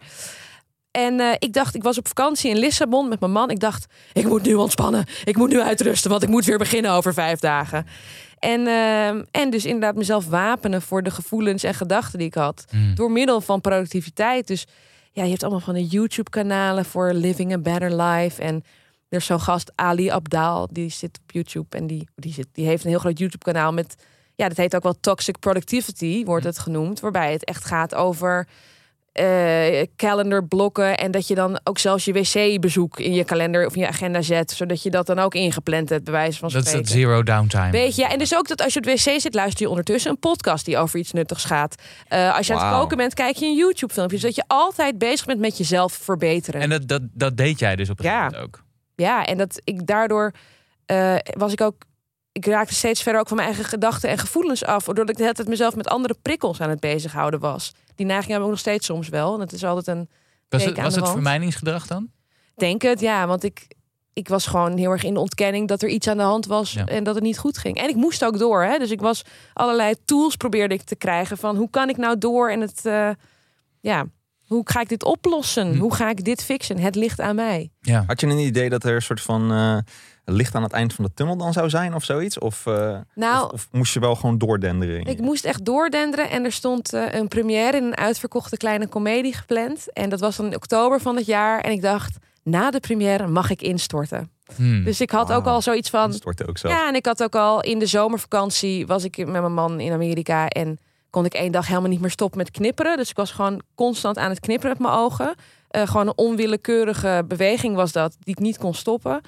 [0.92, 3.50] En eh, ik dacht, ik was op vakantie in Lissabon met mijn man.
[3.50, 5.06] Ik dacht, ik moet nu ontspannen.
[5.24, 7.88] Ik moet nu uitrusten, want ik moet weer beginnen over vijf dagen.
[8.40, 9.08] En, eh,
[9.42, 12.66] en dus inderdaad mezelf wapenen voor de gevoelens en gedachten die ik had.
[12.70, 12.96] Hmm.
[12.96, 14.48] Door middel van productiviteit.
[14.48, 14.66] Dus
[15.18, 18.42] ja, je hebt allemaal van de YouTube-kanalen voor Living a Better Life.
[18.42, 18.64] En
[19.10, 21.78] er is zo'n gast, Ali Abdaal, die zit op YouTube.
[21.78, 23.96] En die, die, zit, die heeft een heel groot YouTube-kanaal met...
[24.36, 27.00] Ja, dat heet ook wel Toxic Productivity, wordt het genoemd.
[27.00, 28.48] Waarbij het echt gaat over
[29.18, 30.98] eh calendarblokken.
[30.98, 34.22] En dat je dan ook zelfs je wc-bezoek in je kalender of in je agenda
[34.22, 34.52] zet.
[34.52, 37.72] Zodat je dat dan ook ingepland hebt, bij wijze van Dat is dat zero downtime.
[37.72, 39.70] Weet je, ja, en dus ook dat als je op het wc zit, luister je
[39.70, 41.76] ondertussen een podcast die over iets nuttigs gaat.
[42.08, 44.18] Eh, als je aan het koken bent, kijk je een YouTube-filmpje.
[44.18, 46.62] Zodat je altijd bezig bent met jezelf verbeteren.
[46.62, 48.12] En dat, dat, dat deed jij dus op een Ja.
[48.12, 48.64] gegeven moment ook.
[48.96, 50.32] Ja, en dat ik daardoor
[50.86, 51.76] eh, was ik ook.
[52.32, 54.84] Ik raakte steeds verder ook van mijn eigen gedachten en gevoelens af.
[54.86, 57.74] Doordat ik de hele tijd mezelf met andere prikkels aan het bezighouden was.
[57.98, 59.34] Die neiging heb ik nog steeds soms wel.
[59.34, 60.10] En het is altijd een.
[60.50, 62.10] Was het, was het vermijdingsgedrag dan?
[62.56, 63.28] Denk het, ja.
[63.28, 63.68] Want ik,
[64.14, 66.74] ik was gewoon heel erg in de ontkenning dat er iets aan de hand was.
[66.74, 66.86] Ja.
[66.86, 67.78] En dat het niet goed ging.
[67.78, 68.64] En ik moest ook door.
[68.64, 68.78] Hè?
[68.78, 69.22] Dus ik was
[69.54, 71.38] allerlei tools probeerde ik te krijgen.
[71.38, 72.86] Van hoe kan ik nou door en het.
[72.86, 73.10] eh,
[73.80, 74.06] ja,
[74.48, 75.72] hoe ga ik dit oplossen?
[75.74, 75.80] Hm.
[75.80, 76.80] Hoe ga ik dit fixen?
[76.80, 77.72] Het ligt aan mij.
[77.82, 78.04] Ja.
[78.08, 79.78] Had je een idee dat er een soort van eh,
[80.32, 82.40] licht aan het eind van de tunnel dan zou zijn of zoiets?
[82.40, 85.06] Of, eh, Nou, of, of moest je wel gewoon doordenderen?
[85.06, 89.34] Ik moest echt doordenderen en er stond eh, een première in een uitverkochte kleine komedie
[89.34, 89.94] gepland.
[89.94, 91.62] En dat was dan in oktober van het jaar.
[91.62, 94.32] En ik dacht, na de première mag ik instorten.
[94.56, 94.84] Hmm.
[94.84, 96.10] Dus ik had ook al zoiets van...
[96.10, 96.68] Dat stortte ook zo.
[96.68, 99.92] Ja, en ik had ook al in de zomervakantie was ik met mijn man in
[99.92, 102.98] Amerika en kon ik één dag helemaal niet meer stoppen met knipperen.
[102.98, 105.36] Dus ik was gewoon constant aan het knipperen met mijn ogen.
[105.68, 109.22] Eh, gewoon een onwillekeurige beweging was dat, die ik niet kon stoppen.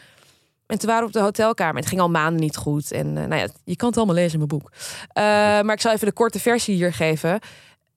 [0.69, 1.75] En toen waren we op de hotelkamer.
[1.75, 2.91] Het ging al maanden niet goed.
[2.91, 4.71] En eh, nou ja, je kan het allemaal lezen in mijn boek.
[5.07, 5.23] Eh,
[5.61, 7.39] maar ik zal even de korte versie hier geven.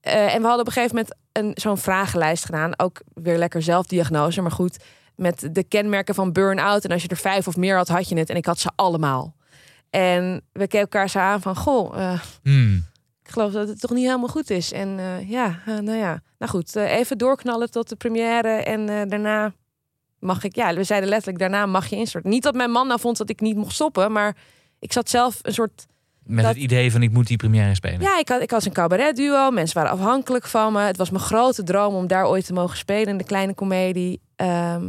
[0.01, 2.79] Eh, en we hadden op een gegeven moment een, zo'n vragenlijst gedaan.
[2.79, 4.77] Ook weer lekker zelfdiagnose, maar goed.
[5.15, 6.83] Met de kenmerken van burn-out.
[6.85, 8.29] En als je er vijf of meer had, had je het.
[8.29, 9.35] En ik had ze allemaal.
[9.89, 11.55] En we keken elkaar zo aan van...
[11.55, 12.85] Goh, eh, Hmm.
[13.23, 14.71] ik geloof dat het toch niet helemaal goed is.
[14.71, 16.21] En eh, ja, nou ja.
[16.37, 18.49] Nou goed, even doorknallen tot de première.
[18.49, 19.53] En eh, daarna
[20.23, 20.55] mag ik...
[20.55, 22.29] Ja, we zeiden letterlijk, daarna mag je instorten.
[22.29, 24.11] Niet dat mijn man nou vond dat ik niet mocht stoppen.
[24.11, 24.35] Maar
[24.79, 25.85] ik zat zelf een soort...
[26.23, 28.01] Met Dat- het idee van ik moet die première spelen.
[28.01, 29.51] Ja, ik had, ik was een cabaretduo.
[29.51, 30.79] Mensen waren afhankelijk van me.
[30.81, 34.21] Het was mijn grote droom om daar ooit te mogen spelen in de kleine komedie.
[34.35, 34.81] Ehm,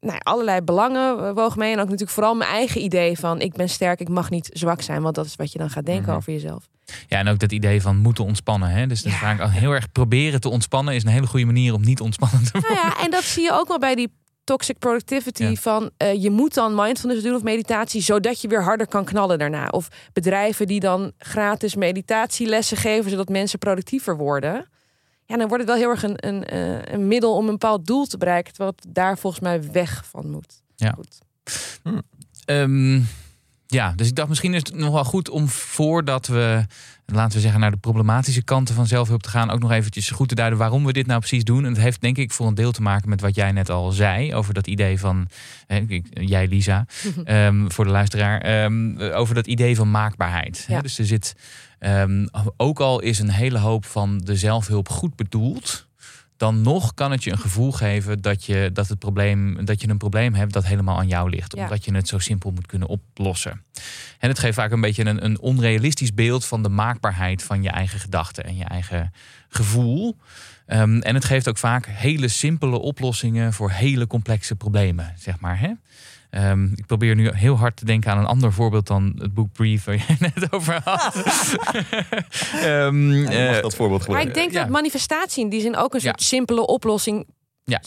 [0.00, 1.68] nou, ja, allerlei belangen wogen mee.
[1.72, 3.40] En ook natuurlijk vooral mijn eigen idee van...
[3.40, 5.02] ik ben sterk, ik mag niet zwak zijn.
[5.02, 6.16] Want dat is wat je dan gaat denken Mhm.
[6.16, 6.68] over jezelf.
[7.06, 8.68] Ja, en ook dat idee van moeten ontspannen.
[8.68, 8.86] Hè?
[8.86, 9.10] Dus Ja.
[9.10, 12.44] vaak al heel erg proberen te ontspannen is een hele goede manier om niet ontspannen
[12.44, 12.70] te worden.
[12.74, 14.12] Nou ja, en dat zie je ook wel bij die
[14.44, 15.44] toxic productivity.
[15.44, 15.54] Ja.
[15.54, 19.38] Van eh, je moet dan mindfulness doen of meditatie, zodat je weer harder kan knallen
[19.38, 19.68] daarna.
[19.68, 24.68] Of bedrijven die dan gratis meditatielessen geven, zodat mensen productiever worden.
[25.26, 27.86] Ja, dan wordt het wel heel erg een, een, eh, een middel om een bepaald
[27.86, 30.62] doel te bereiken, terwijl het daar volgens mij weg van moet.
[30.76, 30.90] Ja.
[30.90, 31.18] Goed.
[32.44, 33.00] Ehm,
[33.66, 36.66] ja, dus ik dacht misschien is het nog wel goed om voordat we,
[37.06, 40.28] laten we zeggen, naar de problematische kanten van zelfhulp te gaan, ook nog eventjes goed
[40.28, 41.64] te duiden waarom we dit nou precies doen.
[41.64, 43.90] En het heeft denk ik voor een deel te maken met wat jij net al
[43.92, 45.28] zei over dat idee van,
[45.66, 46.86] hè, ik- jij Lisa,
[47.24, 50.64] ehm, voor de luisteraar, ehm, over dat idee van maakbaarheid.
[50.66, 50.80] Hè?
[50.82, 51.36] Dus er zit,
[51.78, 55.83] ehm, ook al is een hele hoop van de zelfhulp goed bedoeld,
[56.36, 59.88] dan nog kan het je een gevoel geven dat je, dat het probleem, dat je
[59.88, 61.56] een probleem hebt dat helemaal aan jou ligt.
[61.56, 61.62] Ja.
[61.62, 63.62] Omdat je het zo simpel moet kunnen oplossen.
[64.18, 67.70] En het geeft vaak een beetje een, een onrealistisch beeld van de maakbaarheid van je
[67.70, 69.12] eigen gedachten en je eigen
[69.48, 70.16] gevoel.
[70.66, 75.58] Ehm, en het geeft ook vaak hele simpele oplossingen voor hele complexe problemen, zeg maar.
[75.58, 75.72] Hè?
[76.34, 79.52] Ehm, ik probeer nu heel hard te denken aan een ander voorbeeld dan het boek
[79.52, 81.14] Brief waar jij net over had.
[82.52, 84.60] Ehm, Ja, je mag eh, dat voorbeeld Maar ik denk ja.
[84.60, 86.06] dat manifestatie in die zin ook een Ja.
[86.08, 87.26] soort simpele oplossing
[87.64, 87.80] Ja.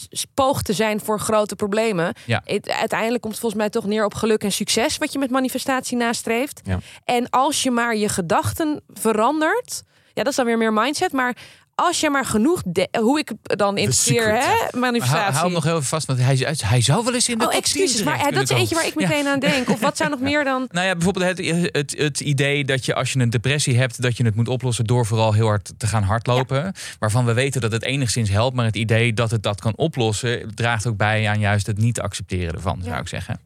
[0.62, 2.13] te zijn voor grote problemen.
[2.25, 2.41] Ja.
[2.45, 5.29] Het- uiteindelijk komt het volgens mij toch neer op geluk en succes wat je met
[5.29, 6.62] manifestatie nastreeft.
[6.63, 6.79] Ja.
[7.03, 9.83] En als je maar je gedachten verandert,
[10.13, 11.38] ja, dat is dan weer meer mindset, maar
[11.79, 14.45] als je maar genoeg, de- hoe ik dan secret.
[14.45, 15.39] hè, manifestatie.
[15.39, 17.63] hem nog heel even vast, want hij, hij zou wel eens in de oh, top
[17.63, 18.99] 10 excuses, maar ja, dat is eentje waar ik.
[18.99, 19.07] Ja.
[19.07, 19.69] meteen aan denk.
[19.69, 20.67] Of wat zou nog meer dan?
[20.71, 24.17] Nou ja, bijvoorbeeld het, het, het idee dat je als je een depressie hebt, dat
[24.17, 26.73] je het moet oplossen door vooral heel hard te gaan hardlopen.
[26.99, 30.55] Waarvan we weten dat het enigszins helpt, maar het idee dat het dat kan oplossen,
[30.55, 33.39] draagt ook bij aan juist het niet accepteren ervan, zou ik zeggen.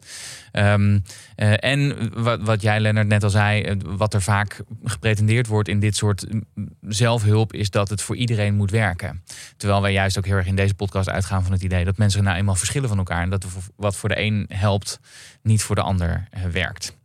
[0.51, 0.99] Ehm,
[1.35, 5.69] eh, en wat, wat jij, Lennart, net al zei, eh, wat er vaak gepretendeerd wordt
[5.69, 6.43] in dit soort mm,
[6.81, 9.23] zelfhulp, is dat het voor iedereen moet werken.
[9.57, 12.23] Terwijl wij juist ook heel erg in deze podcast uitgaan van het idee dat mensen
[12.23, 13.21] nou eenmaal verschillen van elkaar.
[13.21, 14.99] En dat wat voor de een helpt,
[15.41, 16.97] niet voor de ander eh, werkt.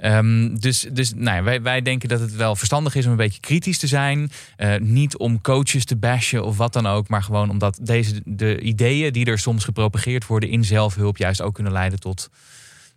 [0.00, 3.16] Um, dus dus nou ja, wij, wij denken dat het wel verstandig is om een
[3.16, 4.30] beetje kritisch te zijn.
[4.56, 7.08] Uh, niet om coaches te bashen of wat dan ook.
[7.08, 11.54] Maar gewoon omdat deze, de ideeën die er soms gepropageerd worden in zelfhulp juist ook
[11.54, 12.30] kunnen leiden tot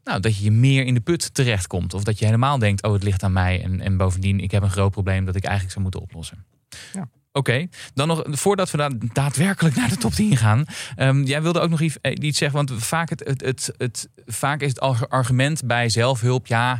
[0.03, 1.93] nou, dat je meer in de put terechtkomt.
[1.93, 3.63] Of dat je helemaal denkt, oh het ligt aan mij.
[3.63, 6.45] En, en bovendien, ik heb een groot probleem dat ik eigenlijk zou moeten oplossen.
[6.93, 7.09] Ja.
[7.35, 10.65] Oké, dan nog voordat we daadwerkelijk naar de top 10 gaan.
[10.97, 14.09] Um, jij wilde ook nog iets, eh, iets zeggen, want vaak, het, het, het, het,
[14.25, 16.79] vaak is het argument bij zelfhulp, ja,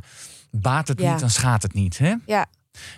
[0.52, 1.98] baat het niet, dan schaadt het niet.
[1.98, 2.14] Hè?
[2.26, 2.46] Ja.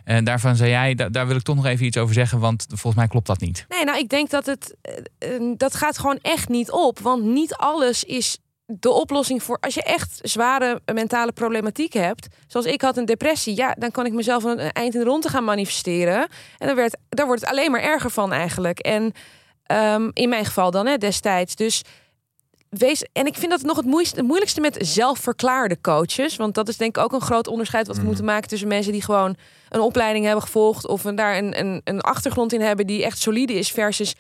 [0.04, 2.96] En daarvan zei jij, daar, wil ik toch nog even iets over zeggen, want volgens
[2.96, 3.66] mij klopt dat niet.
[3.70, 7.00] Nee, nou, ik denk dat het, eh, eh, dat gaat gewoon echt niet op.
[7.00, 12.66] Want niet alles is de oplossing voor als je echt zware mentale problematiek hebt, zoals
[12.66, 15.44] ik had een depressie, ja, dan kan ik mezelf een, eind in de ronde gaan
[15.44, 16.28] manifesteren.
[16.58, 18.80] En dan werd, daar wordt het alleen maar erger van eigenlijk.
[18.80, 19.12] En
[19.72, 21.56] um, in mijn geval dan hè, destijds.
[21.56, 21.82] Dus
[22.70, 26.36] wees, en ik vind dat nog het moeilijkste, het moeilijkste met zelfverklaarde coaches.
[26.36, 28.10] Want dat is denk ik ook een groot onderscheid wat we mhm.
[28.10, 29.36] moeten maken tussen mensen die gewoon
[29.70, 33.20] een opleiding hebben gevolgd of een, daar een, een, een achtergrond in hebben die echt
[33.20, 34.16] solide is, versus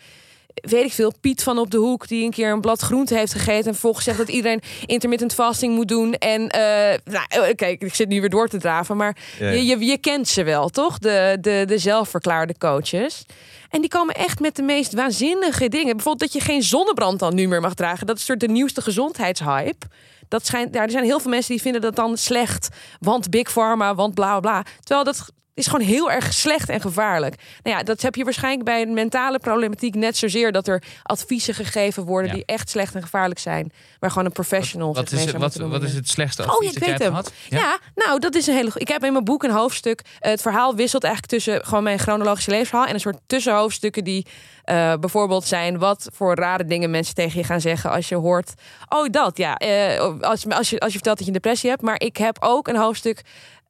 [0.62, 3.32] weet ik veel, Piet van op de hoek die een keer een blad groente heeft
[3.32, 6.14] gegeten en vervolgens zegt dat iedereen intermittent fasting moet doen.
[6.14, 9.86] En uh, nou, eh, kijk, ik zit nu weer door te draven, maar Je, je,
[9.86, 11.00] je, kent ze wel, toch?
[11.00, 13.26] De, de, de zelfverklaarde coaches.
[13.70, 15.96] En die komen echt met de meest waanzinnige dingen.
[15.96, 18.08] Bijvoorbeeld dat je geen zonnebrand dan nu meer mag dragen.
[18.08, 19.86] Dat is soort de nieuwste gezondheidshype.
[20.28, 22.70] Dat schijnt, ja, er zijn heel veel mensen die vinden dat dan slecht.
[23.00, 24.64] Want Big Pharma, want bla bla.
[24.80, 27.36] Terwijl dat is gewoon heel erg slecht en gevaarlijk.
[27.64, 31.54] Nou ja, dat heb je waarschijnlijk bij een mentale problematiek net zozeer dat er adviezen
[31.54, 34.94] gegeven worden die echt slecht en gevaarlijk zijn, waar gewoon een professional.
[34.94, 37.14] Wat, wat is, het, wat, wat is het slechtste advies oh, ik weet hem.
[37.14, 37.32] Had?
[37.50, 37.80] Ja?
[37.96, 38.72] nou, dat is een hele.
[38.74, 40.02] Ik heb in mijn boek een hoofdstuk.
[40.20, 44.26] het verhaal wisselt eigenlijk tussen gewoon mijn chronologische levensverhaal en een soort tussenhoofdstukken die
[44.66, 48.54] uh, bijvoorbeeld zijn wat voor rare dingen mensen tegen je gaan zeggen als je hoort.
[48.90, 49.62] Oh, dat ja.
[49.62, 51.82] Uh, als, als, je, als je vertelt dat je een depressie hebt.
[51.82, 53.22] Maar ik heb ook een hoofdstuk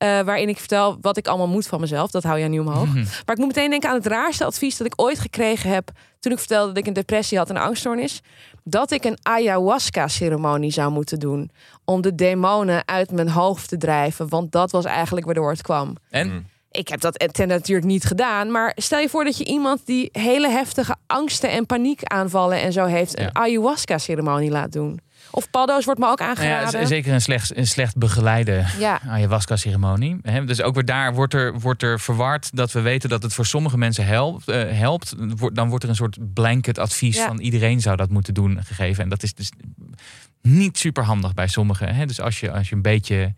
[0.03, 2.11] uh, waarin ik vertel wat ik allemaal moet van mezelf.
[2.11, 2.87] Dat hou je nu omhoog.
[2.87, 2.97] Mhm.
[2.97, 5.91] Maar ik moet meteen denken aan het raarste advies dat ik ooit gekregen heb.
[6.19, 8.21] toen ik vertelde dat ik een depressie had en angststoornis.
[8.63, 11.51] Dat ik een ayahuasca-ceremonie zou moeten doen.
[11.83, 14.29] Om de demonen uit mijn hoofd te drijven.
[14.29, 15.95] Want dat was eigenlijk waardoor het kwam.
[16.09, 16.27] En?
[16.27, 16.39] Mhm.
[16.71, 18.51] Ik heb dat ten natuurlijk niet gedaan.
[18.51, 22.85] Maar stel je voor dat je iemand die hele heftige angsten en paniekaanvallen en zo
[22.85, 23.19] heeft.
[23.19, 24.99] een ayahuasca-ceremonie laat doen.
[25.35, 26.79] Of paddo's wordt me ook nou aangeraden.
[26.79, 29.01] ja, zeker een slecht, een slecht begeleide ja.
[29.07, 30.17] ayahuasca-ceremonie.
[30.45, 33.45] Dus ook weer daar wordt er, wordt er verward dat we weten dat het voor
[33.45, 34.49] sommige mensen helpt.
[34.49, 35.15] Uh, helpt.
[35.53, 39.03] Dan wordt er een soort blanket advies van iedereen zou dat moeten doen gegeven.
[39.03, 39.51] En dat is dus
[40.41, 42.07] niet super handig bij sommigen.
[42.07, 43.33] Dus als je, als je een beetje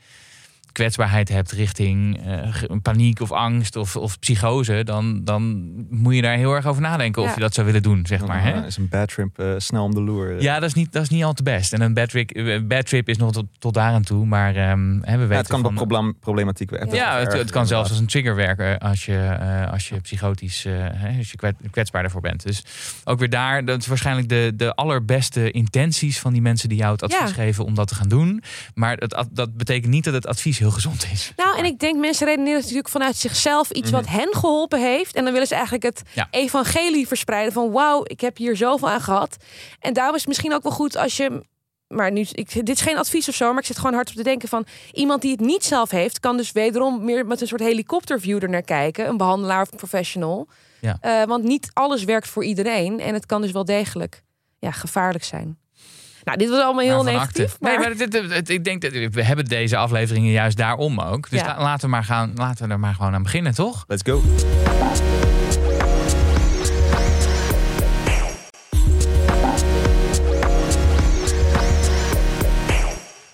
[0.77, 6.37] kwetsbaarheid hebt richting uh, paniek of angst of, of psychose, dan, dan moet je daar
[6.37, 8.43] heel erg over nadenken of je dat zou willen doen, zeg maar.
[8.43, 8.65] Hè?
[8.65, 10.41] Is een bad trip uh, snel om de loer?
[10.41, 11.73] Ja, dat is niet, dat is niet al te best.
[11.73, 15.01] En een bad trip, bad trip is nog tot, tot daar aan toe, maar um,
[15.03, 16.95] hè, we weten het kan van, problem, problematiek werken.
[16.95, 20.63] Ja, het, het, kan zelfs als een trigger werken als je, uh, als je psychotisch,
[20.69, 22.43] hè, als je kwetsbaar ervoor bent.
[22.43, 22.63] Dus
[23.03, 26.91] ook weer daar, dat is waarschijnlijk de, de allerbeste intenties van die mensen die jou
[26.91, 28.43] het advies geven om dat te gaan doen.
[28.73, 31.31] Maar het, dat betekent niet dat het advies heel gezond is.
[31.35, 34.13] Nou, en ik denk mensen redeneren natuurlijk vanuit zichzelf iets wat mhm.
[34.13, 35.15] hen geholpen heeft.
[35.15, 39.01] En dan willen ze eigenlijk het evangelie verspreiden van wauw, ik heb hier zoveel aan
[39.01, 39.37] gehad.
[39.79, 41.41] En daarom is het misschien ook wel goed als je
[41.87, 44.15] maar nu, ik, dit is geen advies of zo, maar ik zit gewoon hard op
[44.15, 47.47] te denken van iemand die het niet zelf heeft, kan dus wederom meer met een
[47.47, 50.47] soort helikopterview er naar kijken, een behandelaar of professional.
[50.81, 50.97] Ja.
[51.01, 54.23] Uh, want niet alles werkt voor iedereen en het kan dus wel degelijk
[54.59, 55.57] ja, gevaarlijk zijn.
[56.27, 57.59] Nou, dit was allemaal heel negatief.
[57.59, 57.79] Maar...
[57.79, 61.29] Nee, maar dit, ik denk dat we hebben deze afleveringen juist daarom ook.
[61.29, 63.83] Dus laten, we maar gaan, laten we er maar gewoon aan beginnen, toch?
[63.87, 64.23] Let's go.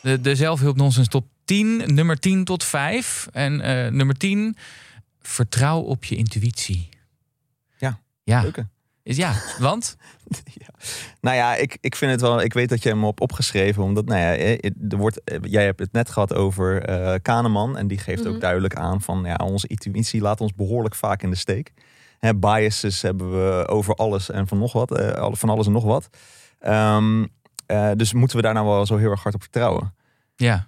[0.01, 3.27] De, de zelfhulp nonsens top 10, nummer 10 tot 5.
[3.31, 4.57] En uh, nummer 10,
[5.21, 6.89] vertrouw op je intuïtie.
[7.77, 8.41] Ja, ja.
[8.41, 8.67] Leuke.
[9.03, 9.95] Ja, want?
[10.65, 10.67] ja.
[11.21, 12.41] Nou ja, ik, ik vind het wel.
[12.41, 14.57] Ik weet dat je hem op opgeschreven, omdat nou ja,
[14.89, 17.77] er wordt, jij hebt het net gehad over uh, Kahneman.
[17.77, 18.41] En die geeft ook mhm.
[18.41, 21.73] duidelijk aan van ja, onze intuïtie laat ons behoorlijk vaak in de steek.
[22.19, 24.99] Hè, biases hebben we over alles en van nog wat.
[24.99, 26.09] Uh, van alles en nog wat.
[26.67, 27.27] Um,
[27.67, 29.93] uh, dus moeten we daar nou wel zo heel erg hard op vertrouwen?
[30.35, 30.67] Ja.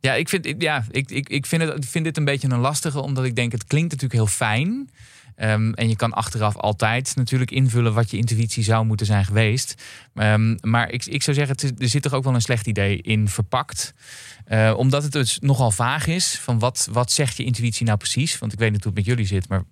[0.00, 2.58] Ja, ik vind, ja, ik, ik, ik vind, het, ik vind dit een beetje een
[2.58, 4.90] lastige, omdat ik denk, het klinkt natuurlijk heel fijn.
[5.36, 9.82] Ehm, en je kan achteraf altijd natuurlijk invullen wat je intuïtie zou moeten zijn geweest.
[10.14, 13.28] Um, maar ik, ik zou zeggen, er zit toch ook wel een slecht idee in
[13.28, 13.94] verpakt.
[14.48, 18.38] Uh, omdat het dus nogal vaag is van wat, wat zegt je intuïtie nou precies?
[18.38, 19.62] Want ik weet niet hoe het met jullie zit, maar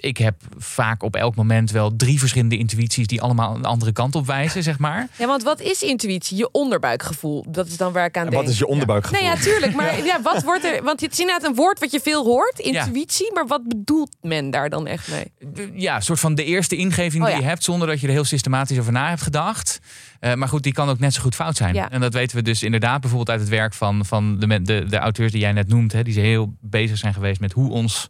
[0.00, 4.14] ik heb vaak op elk moment wel drie verschillende intuïties die allemaal een andere kant
[4.14, 5.08] op wijzen, zeg maar.
[5.18, 6.36] Ja, want wat is intuïtie?
[6.36, 7.44] Je onderbuikgevoel.
[7.48, 8.42] Dat is dan waar ik aan En denk.
[8.42, 9.20] wat is je onderbuikgevoel?
[9.20, 9.74] Nee, ja, tuurlijk.
[9.74, 10.22] Maar ja.
[10.22, 10.82] wat wordt er...
[10.82, 12.58] Want het is inderdaad een woord wat je veel hoort.
[12.58, 13.32] Intuïtie.
[13.32, 15.70] Maar wat bedoelt men daar dan echt mee?
[15.74, 17.42] Ja, een soort van de eerste ingeving Oh, die ja.
[17.42, 19.80] je hebt zonder dat je er heel systematisch over na hebt gedacht.
[20.20, 21.74] Eh, maar goed, die kan ook net zo goed fout zijn.
[21.74, 21.90] Ja.
[21.90, 24.98] En dat weten we dus inderdaad bijvoorbeeld uit het werk van, van de, de, de
[24.98, 25.92] auteurs die jij net noemt.
[25.92, 28.08] Hè, die ze heel bezig zijn geweest met hoe ons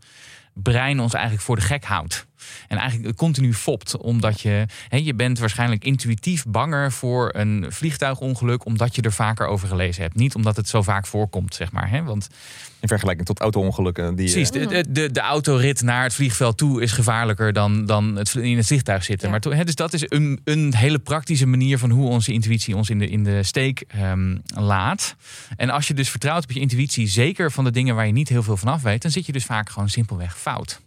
[0.54, 2.26] brein ons eigenlijk voor de gek houdt.
[2.68, 8.64] En eigenlijk continu fopt, omdat je, hè, je bent waarschijnlijk intuïtief banger voor een vliegtuigongeluk,
[8.64, 10.14] omdat je er vaker over gelezen hebt.
[10.14, 11.90] Niet omdat het zo vaak voorkomt, zeg maar.
[11.90, 12.02] Hè?
[12.02, 12.28] Want
[12.80, 14.14] In vergelijking tot auto-ongelukken.
[14.14, 18.16] Die, Precies, eh, de, de, de autorit naar het vliegveld toe is gevaarlijker dan, dan
[18.16, 19.26] het, in het vliegtuig zitten.
[19.26, 19.32] Ja.
[19.32, 22.76] Maar to- hè, dus dat is een, een hele praktische manier van hoe onze intuïtie
[22.76, 25.16] ons in de, in de steek ehm, laat.
[25.56, 28.28] En als je dus vertrouwt op je intuïtie, zeker van de dingen waar je niet
[28.28, 30.80] heel veel van af weet, dan zit je dus vaak gewoon simpelweg fout.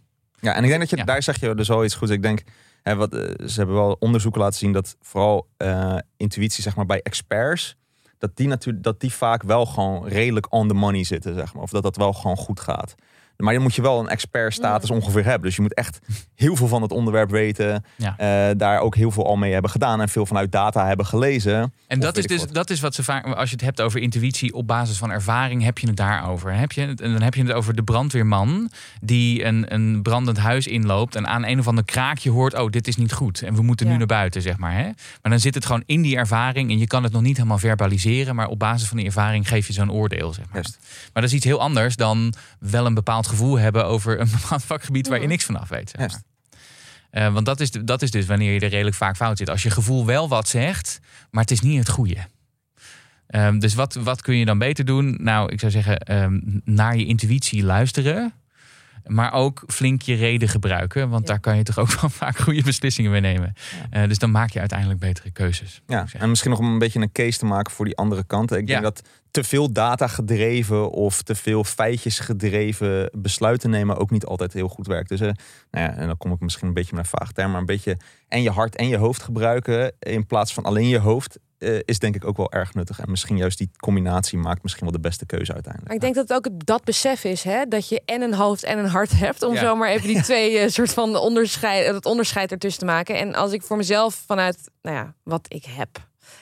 [0.44, 1.04] Ja, en ik denk dat je Ja.
[1.04, 2.12] daar zeg je dus wel iets goeds.
[2.12, 2.42] Ik denk,
[2.82, 6.86] hè, wat, eh, ze hebben wel onderzoeken laten zien dat vooral eh, intuïtie, zeg maar,
[6.86, 7.76] bij experts,
[8.18, 11.62] dat die natuurlijk, dat die vaak wel gewoon redelijk on the money zitten, zeg maar.
[11.62, 12.94] Of dat dat wel gewoon goed gaat.
[13.36, 15.42] Maar dan moet je wel een expertstatus ongeveer hebben.
[15.42, 15.98] Dus je moet echt
[16.34, 17.84] heel veel van het onderwerp weten.
[17.96, 18.18] Ja.
[18.18, 20.00] eh, daar ook heel veel al mee hebben gedaan.
[20.00, 21.72] En veel vanuit data hebben gelezen.
[21.86, 22.54] En dat is dus wat.
[22.54, 25.62] dat is wat ze vaak, als je het hebt over intuïtie op basis van ervaring,
[25.62, 26.54] heb je het daarover.
[26.54, 28.70] Heb je het, en dan heb je het over de brandweerman
[29.00, 32.88] die een, een brandend huis inloopt en aan een of ander kraakje hoort: oh, dit
[32.88, 34.72] is niet goed en we moeten nu naar buiten, zeg maar.
[34.72, 34.84] Hè?
[34.84, 37.58] Maar dan zit het gewoon in die ervaring en je kan het nog niet helemaal
[37.58, 40.62] verbaliseren, maar op basis van die ervaring geef je zo'n oordeel, zeg maar.
[41.12, 44.64] Maar dat is iets heel anders dan wel een bepaald gevoel hebben over een bepaald
[44.64, 45.90] vakgebied waar je niks van af weet.
[45.90, 46.08] Zeg maar.
[46.08, 46.24] Juist.
[47.10, 49.50] Eh, want dat is, dat is dus wanneer je er redelijk vaak fout zit.
[49.50, 50.98] Als je gevoel wel wat zegt,
[51.30, 52.16] maar het is niet het goede.
[53.26, 55.18] Ehm, dus wat, wat kun je dan beter doen?
[55.20, 58.32] Nou, ik zou zeggen, ehm, naar je intuïtie luisteren.
[59.06, 61.08] Maar ook flink je reden gebruiken.
[61.08, 61.32] Want Ja.
[61.32, 63.52] daar kan je toch ook wel vaak goede beslissingen mee nemen.
[63.90, 65.80] Eh, dus dan maak je uiteindelijk betere keuzes.
[65.86, 68.58] Ja, en misschien nog om een beetje een case te maken voor die andere kanten.
[68.58, 68.80] Ik Ja.
[68.80, 74.24] denk dat te veel data gedreven of te veel feitjes gedreven besluiten nemen ook niet
[74.24, 75.08] altijd heel goed werkt.
[75.08, 75.30] Dus eh,
[75.70, 77.66] nou ja, en dan kom ik misschien een beetje met een vaag term, maar een
[77.66, 77.96] beetje
[78.28, 81.98] en je hart en je hoofd gebruiken in plaats van alleen je hoofd eh, is
[81.98, 83.00] denk ik ook wel erg nuttig.
[83.00, 85.84] En misschien juist die combinatie maakt misschien wel de beste keuze uiteindelijk.
[85.86, 87.64] Maar ik denk dat het ook het- dat besef is, hè?
[87.68, 89.42] dat je en een hoofd en een hart hebt.
[89.42, 89.60] Om Ja.
[89.60, 93.16] zo maar even die twee eh, soort van onderscheid, het onderscheid ertussen te maken.
[93.18, 95.88] En als ik voor mezelf vanuit nou ja, wat ik heb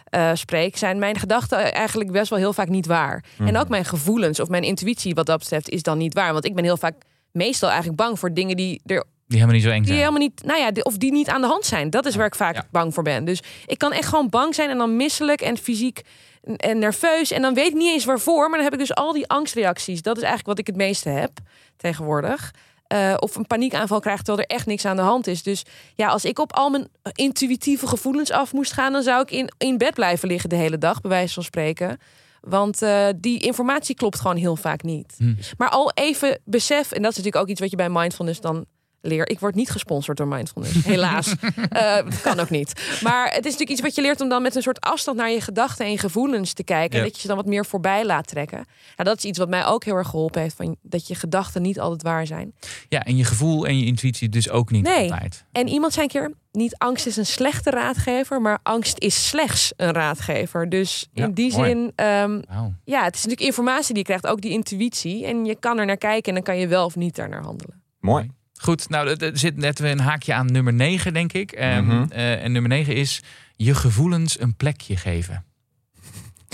[0.04, 3.24] eh, spreek, zijn mijn gedachten eigenlijk best wel heel vaak niet waar.
[3.36, 3.48] Mhm.
[3.48, 6.32] En ook mijn gevoelens of mijn intuïtie wat dat betreft is dan niet waar.
[6.32, 6.94] Want ik ben heel vaak
[7.32, 9.98] meestal eigenlijk bang voor dingen die er Die helemaal niet zo eng die zijn.
[9.98, 11.90] helemaal niet, nou ja, die- of die niet aan de hand zijn.
[11.90, 12.66] Dat is waar ik vaak Ja.
[12.70, 13.24] bang voor ben.
[13.24, 16.00] Dus ik kan echt gewoon bang zijn en dan misselijk en fysiek
[16.42, 17.30] en- en nerveus.
[17.30, 20.02] En dan weet ik niet eens waarvoor, maar dan heb ik dus al die angstreacties.
[20.02, 21.30] Dat is eigenlijk wat ik het meeste heb
[21.76, 22.50] tegenwoordig.
[22.92, 25.42] Eh, of een paniekaanval krijg terwijl er echt niks aan de hand is.
[25.42, 29.30] Dus ja, als ik op al mijn intuïtieve gevoelens af moest gaan, dan zou ik
[29.30, 31.98] in, in bed blijven liggen de hele dag, bij wijze van spreken.
[32.40, 35.14] Want eh, die informatie klopt gewoon heel vaak niet.
[35.18, 35.34] Hm.
[35.56, 38.64] Maar al even besef, en dat is natuurlijk ook iets wat je bij mindfulness dan
[39.02, 39.28] leer.
[39.28, 41.34] Ik word niet gesponsord door mindfulness, helaas.
[41.68, 42.98] Eh, dat kan ook niet.
[43.02, 45.30] Maar het is natuurlijk iets wat je leert om dan met een soort afstand naar
[45.30, 46.90] je gedachten en je gevoelens te kijken.
[46.98, 46.98] Ja.
[46.98, 48.56] En dat je ze dan wat meer voorbij laat trekken.
[48.96, 50.56] Nou, dat is iets wat mij ook heel erg geholpen heeft.
[50.56, 52.54] Van dat je gedachten niet altijd waar zijn.
[52.88, 55.10] Ja, en je gevoel en je intuïtie dus ook niet Nee.
[55.12, 55.44] altijd.
[55.52, 59.72] En iemand zei een keer, niet angst is een slechte raadgever, maar angst is slechts
[59.76, 60.68] een raadgever.
[60.68, 61.68] Dus Ja, in die mooi.
[61.68, 62.40] zin, ehm,
[62.84, 65.26] ja, het is natuurlijk informatie die je krijgt, ook die intuïtie.
[65.26, 67.82] En je kan er naar kijken en dan kan je wel of niet daarnaar handelen.
[68.00, 68.30] Mooi.
[68.62, 71.52] Goed, nou, er- zit net weer een haakje aan nummer 9, denk ik.
[71.52, 72.04] Ehm, Mhm.
[72.12, 73.22] eh, en nummer 9 is
[73.56, 75.44] je gevoelens een plekje geven.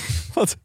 [0.35, 0.57] Wat?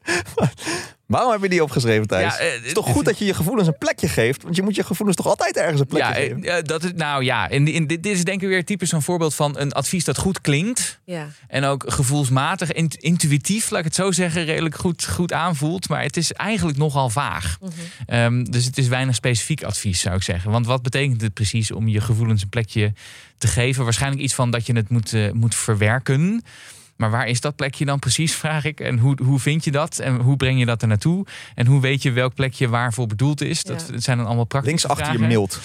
[1.05, 2.33] Waarom heb je die opgeschreven, Thijs?
[2.33, 4.43] Ja, eh, het is toch goed dat je je gevoelens een plekje geeft?
[4.43, 6.43] Want je moet je gevoelens toch altijd ergens een plekje Ja, geven?
[6.43, 8.89] eh, eh, dat is, nou ja, in, in, dit, dit is denk ik weer typisch
[8.89, 10.99] zo'n voorbeeld van een advies dat goed klinkt.
[11.05, 11.27] Ja.
[11.47, 15.89] En ook gevoelsmatig, int- intuïtief, laat ik het zo zeggen, redelijk goed, goed aanvoelt.
[15.89, 17.57] Maar het is eigenlijk nogal vaag.
[17.61, 17.71] Mhm.
[18.05, 20.51] Ehm, dus het is weinig specifiek advies, zou ik zeggen.
[20.51, 22.93] Want wat betekent het precies om je gevoelens een plekje
[23.37, 23.83] te geven?
[23.83, 26.43] Waarschijnlijk iets van dat je het moet, eh, moet verwerken.
[27.03, 28.79] Maar waar is dat plekje dan precies, vraag ik.
[28.79, 29.99] En hoe, hoe vind je dat?
[29.99, 31.25] En hoe breng je dat er naartoe?
[31.55, 33.63] En hoe weet je welk plekje waarvoor bedoeld is?
[33.63, 33.99] Dat, Ja.
[33.99, 35.59] zijn dan allemaal praktische Links achter je mild.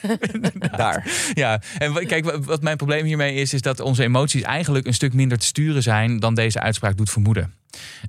[0.76, 1.06] Daar.
[1.34, 4.94] Ja, en kijk, wa- wat mijn probleem hiermee is, is dat onze emoties eigenlijk een
[4.94, 7.52] stuk minder te sturen zijn dan deze uitspraak doet vermoeden.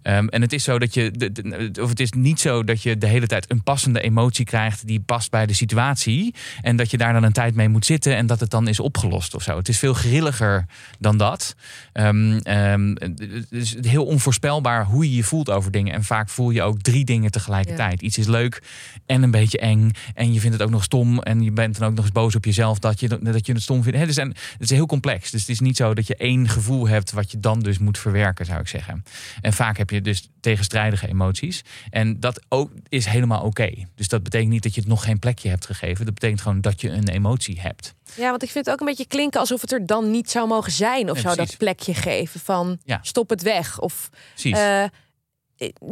[0.02, 2.82] Ehm, en het is zo dat je, de- de- of het is niet zo dat
[2.82, 6.34] je de hele tijd een passende emotie krijgt die past bij de situatie.
[6.61, 8.80] En dat je daar dan een tijd mee moet zitten en dat het dan is
[8.80, 9.57] opgelost of zo.
[9.57, 10.66] Het is veel grilliger
[10.99, 11.55] dan dat.
[11.93, 15.93] Ehm, ehm, het is heel onvoorspelbaar hoe je je voelt over dingen.
[15.93, 18.01] En vaak voel je ook drie dingen tegelijkertijd.
[18.01, 18.64] Iets is leuk
[19.05, 19.91] en een beetje eng.
[20.14, 21.20] En je vindt het ook nog stom.
[21.20, 23.61] En je bent dan ook nog eens boos op jezelf dat je, dat je het
[23.61, 24.05] stom vindt.
[24.05, 25.32] Dus en, het is heel complex.
[25.32, 27.97] Dus het is niet zo dat je één gevoel hebt wat je dan dus moet
[27.97, 29.03] verwerken, zou ik zeggen.
[29.41, 31.62] En vaak heb je dus tegenstrijdige emoties.
[31.89, 33.72] En dat ook is helemaal oké.
[33.95, 36.06] Dus dat betekent niet dat je het nog geen plekje hebt gegeven.
[36.06, 37.93] Dat betekent gewoon dat je een emotie hebt.
[38.16, 40.47] Ja, want ik vind het ook een beetje klinken alsof het er dan niet zou
[40.47, 41.10] mogen zijn.
[41.12, 42.99] Of zou dat plekje geven van Ja.
[43.01, 43.80] stop het weg.
[43.80, 44.60] Of Precies.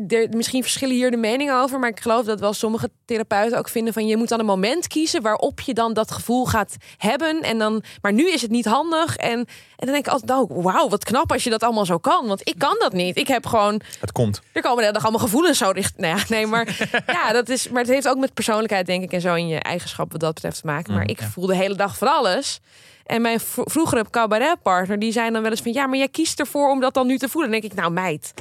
[0.09, 1.79] Eh, er, misschien verschillen hier de meningen over.
[1.79, 4.87] Maar ik geloof dat wel sommige therapeuten ook vinden van je moet dan een moment
[4.87, 7.41] kiezen waarop je dan dat gevoel gaat hebben.
[7.41, 9.15] En dan, maar nu is het niet handig.
[9.15, 9.45] En, en
[9.75, 12.27] dan denk ik altijd, nou, wauw, wat knap als je dat allemaal zo kan.
[12.27, 13.17] Want ik kan dat niet.
[13.17, 14.41] Ik heb gewoon Het komt.
[14.51, 15.97] er komen de dag allemaal gevoelens zo dicht.
[15.97, 17.69] Nou ja, nee, maar ja, dat is.
[17.69, 20.33] Maar het heeft ook met persoonlijkheid, denk ik, en zo in je eigenschappen wat dat
[20.33, 20.93] betreft te maken.
[20.93, 21.27] Maar Mm, ik ja.
[21.27, 22.59] voel de hele dag van alles.
[23.05, 26.39] En mijn vro- vroegere cabaretpartner, die zei dan wel eens van ja, maar jij kiest
[26.39, 27.51] ervoor om dat dan nu te voelen.
[27.51, 28.33] Dan denk ik, nou meid,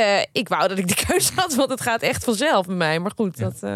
[0.00, 2.98] eh, ik wou dat ik die keuze had, want het gaat echt vanzelf met mij.
[2.98, 3.58] Maar goed, dat.
[3.62, 3.74] eh,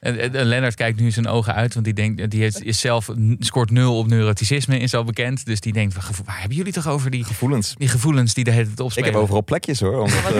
[0.00, 2.80] En, en- en Lennart kijkt nu zijn ogen uit, want die denkt, die heeft, is
[2.80, 5.46] zelf scoort nul op neuroticisme, is al bekend.
[5.46, 7.74] Dus die denkt, waar waar hebben jullie toch over die, Gevoelens.
[7.78, 9.10] die gevoelens die de hele tijd Ik opspelen?
[9.12, 10.00] heb overal plekjes hoor.
[10.00, 10.34] Om, het,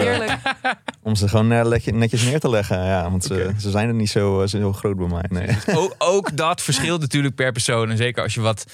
[0.61, 0.71] eh,
[1.03, 2.85] om ze gewoon netjes neer te leggen.
[2.85, 5.25] Ja, want ze, ze zijn er niet zo, zo heel groot bij mij.
[5.29, 5.57] Nee.
[5.81, 7.89] ook, ook dat verschilt natuurlijk per persoon.
[7.89, 8.65] En zeker als je wat,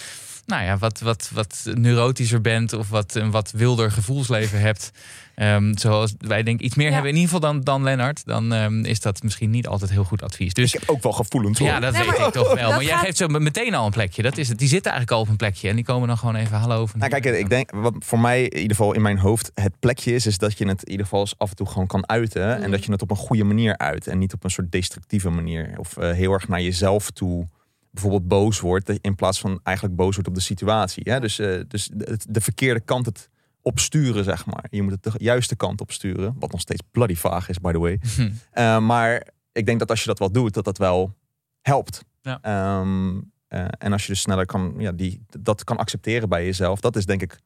[0.45, 4.91] nou ja, wat, wat, wat neurotischer bent of wat, een wat wilder gevoelsleven hebt.
[5.35, 6.93] Ehm, zoals wij denk ik iets meer Ja.
[6.93, 8.25] hebben in ieder geval dan, dan Lennart.
[8.25, 10.53] Dan ehm, is dat misschien niet altijd heel goed advies.
[10.53, 11.67] Dus Ik heb ook wel gevoelens hoor.
[11.67, 12.69] ja, dat Nee, weet maar ik toch wel.
[12.69, 14.21] Maar jij geeft zo meteen al een plekje.
[14.21, 14.57] Dat is het.
[14.59, 15.69] Die zitten eigenlijk al op een plekje.
[15.69, 16.85] En die komen dan gewoon even hallo.
[16.85, 19.79] Van Nou, kijk, ik denk wat voor mij in ieder geval in mijn hoofd het
[19.79, 22.09] plekje is, is dat je het in ieder geval eens af en toe gewoon kan
[22.09, 22.47] uiten.
[22.53, 22.63] Mhm.
[22.63, 24.07] En dat je het op een goede manier uit.
[24.07, 25.73] En niet op een soort destructieve manier.
[25.77, 27.47] Of eh, heel erg naar jezelf toe
[27.95, 28.89] bijvoorbeeld boos wordt.
[29.01, 31.11] In plaats van eigenlijk boos wordt op de situatie.
[31.11, 31.19] Hè?
[31.19, 33.29] Dus, eh, dus de, de verkeerde kant het
[33.61, 34.65] opsturen, zeg maar.
[34.69, 36.35] Je moet het de juiste kant opsturen.
[36.39, 37.99] Wat nog steeds bloody vaag is, by the way.
[38.15, 38.31] Hm.
[38.51, 41.15] Eh, maar ik denk dat als je dat wel doet, dat dat wel
[41.61, 42.03] helpt.
[42.21, 42.39] Ja.
[42.41, 46.79] Ehm, eh, en als je dus sneller kan, ja, die, dat kan accepteren bij jezelf,
[46.79, 47.39] dat is denk ik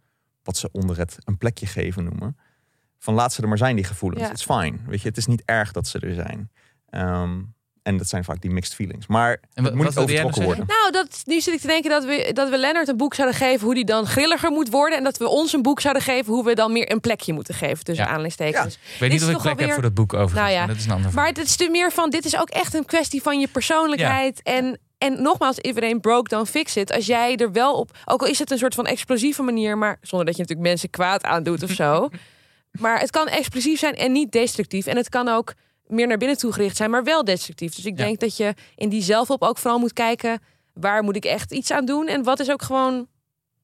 [0.44, 2.38] wat ze onder het een plekje geven noemen.
[2.98, 4.24] Van laat ze er maar zijn, die gevoelens.
[4.24, 4.32] Ja.
[4.32, 4.78] It's fine.
[4.86, 6.52] Weet je, het is niet erg dat ze er zijn.
[6.86, 7.42] Ehm,
[7.90, 9.08] en dat zijn vaak die mixed feelings.
[9.08, 10.66] Maar En het wat- moet niet overtrokken worden.
[10.68, 13.38] Nou, dat, nu zit ik te denken dat we, dat we Lennart een boek zouden
[13.38, 14.98] geven hoe die dan grilliger moet worden.
[14.98, 17.54] En dat we ons een boek zouden geven hoe we dan meer een plekje moeten
[17.54, 18.12] geven tussen Ja.
[18.12, 18.74] aanleidingstekens.
[18.76, 20.36] Ik weet Dit niet is of ik toch plek heb alweer- voor dat boek over.
[20.38, 22.50] Nou ja, dat is een ander Maar het is er meer van, dit is ook
[22.50, 24.40] echt een kwestie van je persoonlijkheid.
[24.44, 26.92] En, en nogmaals, iedereen broke, don't fix it.
[26.92, 29.98] Als jij er wel op, ook al is het een soort van explosieve manier, maar
[30.02, 32.10] zonder dat je natuurlijk mensen kwaad aandoet of zo.
[32.84, 34.86] maar het kan explosief zijn en niet destructief.
[34.86, 35.54] En het kan ook
[35.90, 37.76] meer naar binnen toe gericht zijn, maar wel destructief.
[37.76, 38.06] Dus ik Ja.
[38.06, 40.40] denk dat je in die zelfhulp ook vooral moet kijken,
[40.74, 42.08] waar moet ik echt iets aan doen?
[42.08, 43.08] En wat is ook gewoon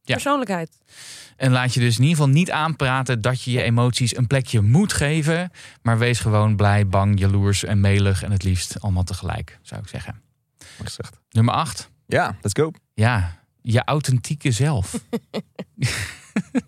[0.02, 0.14] Ja.
[0.14, 0.78] persoonlijkheid?
[1.38, 4.62] En laat je dus in ieder geval niet aanpraten dat je je emoties een plekje
[4.62, 5.52] moet geven.
[5.82, 8.24] Maar wees gewoon blij, bang, jaloers en melig.
[8.24, 10.22] En het liefst allemaal tegelijk, zou ik zeggen.
[11.30, 11.90] Nummer 8.
[12.08, 12.72] Ja, let's go.
[12.94, 14.94] Ja, je authentieke zelf.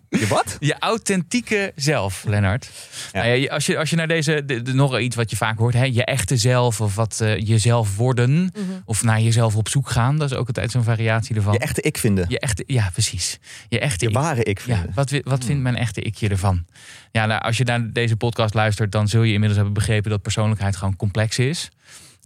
[0.08, 0.56] Je wat?
[0.60, 2.70] Je authentieke zelf, Lennart.
[3.12, 3.22] Ja.
[3.22, 5.58] Nou ja, als, je, als je naar deze, de, de- nog iets wat je vaak
[5.58, 8.52] hoort, hè, je echte zelf of wat eh, jezelf worden.
[8.84, 10.18] Of naar jezelf op zoek gaan.
[10.18, 11.52] Dat is ook altijd zo'n variatie ervan.
[11.52, 12.24] Je echte ik vinden.
[12.28, 13.38] Je echte, ja, precies.
[13.68, 14.16] Je echte Je ik.
[14.16, 14.94] ware ik Ja, vinden.
[14.94, 16.64] wat, wat vindt mijn echte ikje ervan?
[17.12, 20.22] Ja, nou, als je naar deze podcast luistert, dan zul je inmiddels hebben begrepen dat
[20.22, 21.68] persoonlijkheid gewoon complex is.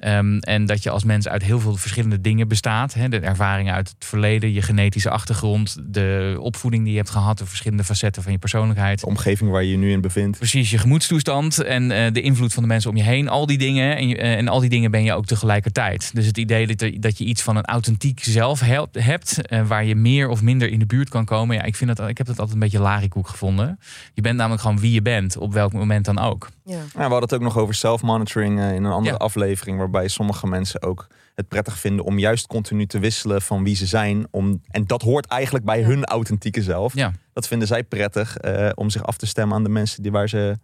[0.02, 2.94] Ehm, en dat je als mens uit heel veel verschillende dingen bestaat.
[2.94, 3.08] Hè?
[3.08, 7.46] De ervaringen uit het verleden, je genetische achtergrond, de opvoeding die je hebt gehad, de
[7.46, 9.00] verschillende facetten van je persoonlijkheid.
[9.00, 10.38] De omgeving waar je je nu in bevindt.
[10.38, 13.28] Precies, je gemoedstoestand en eh, de invloed van de mensen om je heen.
[13.28, 13.96] Al die dingen.
[13.96, 16.10] En, je- eh, en al die dingen ben je ook tegelijkertijd.
[16.14, 19.46] Dus het idee dat, er- dat je iets van een authentiek zelf helpt- hebt.
[19.46, 21.56] eh, waar je meer of minder in de buurt kan komen.
[21.56, 23.78] Ja, ik, vind dat, ik heb dat altijd een beetje larikoek gevonden.
[24.14, 25.36] Je bent namelijk gewoon wie je bent.
[25.36, 26.48] Op welk moment dan ook.
[26.64, 26.74] Ja.
[26.74, 29.24] Ja, we hadden het ook nog over self-monitoring in een andere Ja.
[29.24, 29.78] aflevering.
[29.92, 33.86] Waarbij sommige mensen ook het prettig vinden om juist continu te wisselen van wie ze
[33.86, 34.26] zijn.
[34.30, 36.94] Om, en dat hoort eigenlijk bij hun authentieke zelf.
[36.94, 37.12] Ja.
[37.32, 40.28] Dat vinden zij prettig eh, om zich af te stemmen aan de mensen die waar,
[40.28, 40.58] ze,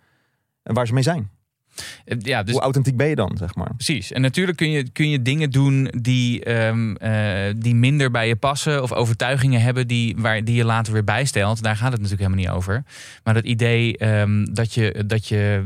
[0.62, 1.30] waar ze mee zijn.
[2.04, 3.74] Eh, Ja, dus Hoe authentiek ben je dan, zeg maar?
[3.74, 4.12] Precies.
[4.12, 8.36] En natuurlijk kun je, kun je dingen doen die, ehm, eh, die minder bij je
[8.36, 8.82] passen.
[8.82, 11.62] Of overtuigingen hebben die, waar, die je later weer bijstelt.
[11.62, 12.84] Daar gaat het natuurlijk helemaal niet over.
[13.24, 15.04] Maar dat idee ehm, dat je.
[15.06, 15.64] Dat je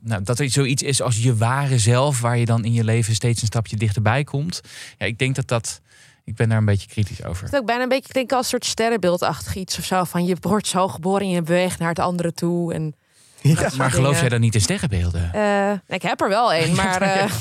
[0.00, 3.14] nou, dat er zoiets is als je ware zelf, waar je dan in je leven
[3.14, 4.60] steeds een stapje dichterbij komt.
[4.98, 5.80] Ja, ik denk dat dat.
[6.24, 7.44] Ik ben daar een beetje kritisch over.
[7.44, 10.04] Het is ook bijna een beetje klinken als een soort sterrenbeeldachtig iets of zo.
[10.04, 12.74] Van je wordt zo geboren en je beweegt naar het andere toe.
[12.74, 12.94] En
[13.40, 13.68] Ja.
[13.76, 15.32] Maar geloof jij dan niet in sterrenbeelden?
[15.32, 17.32] Eh, ik heb er wel een, maar eh,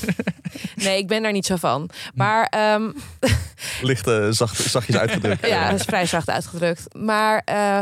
[0.76, 1.90] nee, ik ben daar niet zo van.
[2.14, 2.92] Maar ehm,
[3.82, 5.48] Licht eh, zacht, zachtjes uitgedrukt.
[5.48, 6.96] ja, dat is vrij zacht uitgedrukt.
[6.96, 7.80] Maar eh,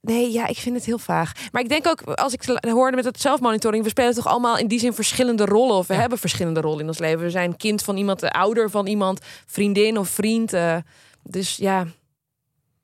[0.00, 1.32] nee, ja, ik vind het heel vaag.
[1.52, 4.66] Maar ik denk ook, als ik hoorde met het zelfmonitoring, we spelen toch allemaal in
[4.66, 5.76] die zin verschillende rollen.
[5.76, 6.00] Of we Ja.
[6.00, 7.20] hebben verschillende rollen in ons leven.
[7.24, 10.54] We zijn kind van iemand, de ouder van iemand, vriendin of vriend.
[11.22, 11.86] dus ja.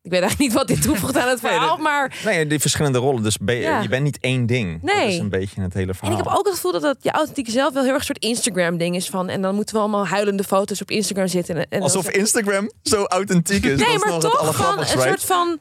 [0.08, 2.16] Ik weet eigenlijk niet wat dit toevoegt aan het Nee, verhaal, dat- maar...
[2.24, 3.22] Nee, die verschillende rollen.
[3.22, 3.80] Dus ben je, Ja.
[3.80, 4.80] je bent niet één ding.
[4.82, 5.08] Dat Nee.
[5.08, 6.18] is een beetje het hele En verhaal.
[6.18, 8.22] ik heb ook het gevoel dat dat je authentieke zelf wel heel erg een soort
[8.24, 9.28] Instagram-ding is van.
[9.28, 11.56] En dan moeten we allemaal huilende foto's op Instagram zitten.
[11.56, 13.78] En, en Alsof Instagram zo authentiek is.
[13.78, 15.58] dat Nee, maar toch van een soort van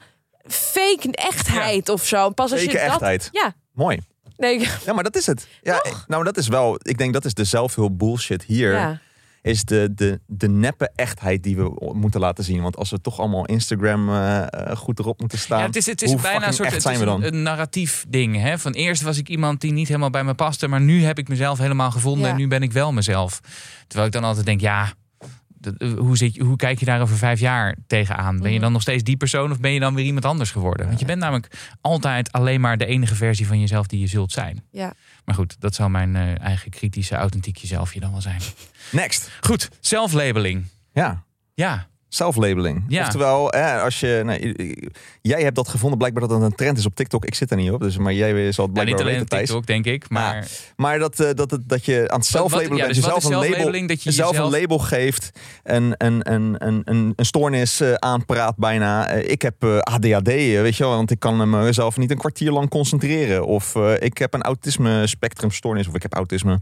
[0.48, 2.30] fake echtheid of zo.
[2.30, 2.88] Pas als Fake je dat...
[2.88, 3.30] echtheid.
[3.32, 4.00] Ja, Mooi.
[4.38, 5.48] nee, Ja, maar dat is het.
[5.62, 6.80] Ja, nou, dat is wel.
[6.82, 8.72] Ik denk dat is de zelfhulp bullshit hier.
[8.74, 9.00] ja.
[9.48, 12.62] Is de, de, de neppe echtheid die we moeten laten zien.
[12.62, 15.60] Want als we toch allemaal Instagram eh, eh, goed erop moeten staan.
[15.60, 17.06] Ja, het is, het is hoe bijna een fucking soort echt het zijn is we
[17.06, 17.24] dan?
[17.24, 18.42] een, een narratief ding.
[18.42, 18.60] Hè?
[18.60, 21.28] Van eerst was ik iemand die niet helemaal bij me paste, maar nu heb ik
[21.28, 22.30] mezelf helemaal gevonden Ja.
[22.32, 23.40] en nu ben ik wel mezelf.
[23.88, 24.94] Terwijl ik dan altijd denk, ja,
[25.98, 28.38] hoe, zit hoe kijk je daar over vijf jaar tegenaan?
[28.38, 28.62] Ben je Mhm.
[28.64, 30.88] dan nog steeds die persoon of ben je dan weer iemand anders geworden?
[30.88, 34.32] Want je bent namelijk altijd alleen maar de enige versie van jezelf die je zult
[34.32, 34.64] zijn.
[34.72, 34.94] Ja.
[35.26, 38.42] Maar goed, dat zou mijn eh, eigen kritische, authentiek jezelfje dan wel zijn.
[38.92, 39.30] Next.
[39.42, 40.66] Goed, zelflabeling.
[40.94, 41.24] Ja.
[41.54, 42.84] Ja, Self-labeling.
[42.88, 43.02] Ja.
[43.06, 44.22] Oftewel, eh, als je.
[44.26, 44.56] Nee,
[45.22, 47.26] jij hebt dat gevonden, blijkbaar dat het een trend is op TikTok.
[47.26, 49.38] Ik zit er niet op, dus, maar jij zal het nou, blijkbaar niet alleen weten.
[49.38, 50.10] TikTok, denk ik.
[50.10, 53.24] Maar Maar dat, eh, dat, het- dat je aan het zelflabelen ja, bent, dus jezelf
[53.24, 53.88] een label?
[53.88, 55.32] Dat je jezelf jezelf- een label geeft,
[55.64, 59.08] een, een, een, een, een, een stoornis eh, aanpraat bijna.
[59.10, 62.70] Eh, ik heb ADHD, weet je wel, want ik kan mezelf niet een kwartier lang
[62.70, 63.46] concentreren.
[63.46, 66.60] Of ik heb een autisme spectrumstoornis, of ik heb autisme.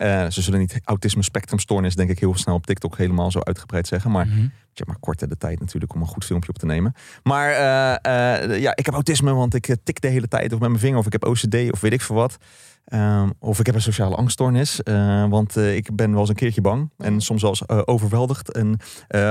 [0.00, 3.86] Eh, ze zullen niet autisme spectrumstoornis, denk ik, heel snel op TikTok helemaal zo uitgebreid
[3.86, 4.10] zeggen.
[4.10, 4.36] Maar Mhm.
[4.40, 6.94] je hebt maar korte de tijd natuurlijk om een goed filmpje op te nemen.
[7.22, 10.68] Maar eh, eh, ja, ik heb autisme, want ik tik de hele tijd of met
[10.68, 10.98] mijn vinger.
[10.98, 12.36] Of ik heb OCD of weet ik veel wat.
[12.84, 14.80] Ehm, of ik heb een sociale angststoornis.
[15.28, 16.90] want ik ben wel eens een keertje bang.
[16.98, 18.52] En soms wel eens overweldigd.
[18.52, 18.76] En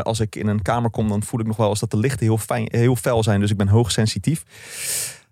[0.04, 2.26] als ik in een kamer kom, dan voel ik nog wel eens dat de lichten
[2.26, 3.40] heel, fijn, heel fel zijn.
[3.40, 4.44] Dus ik ben hoogsensitief.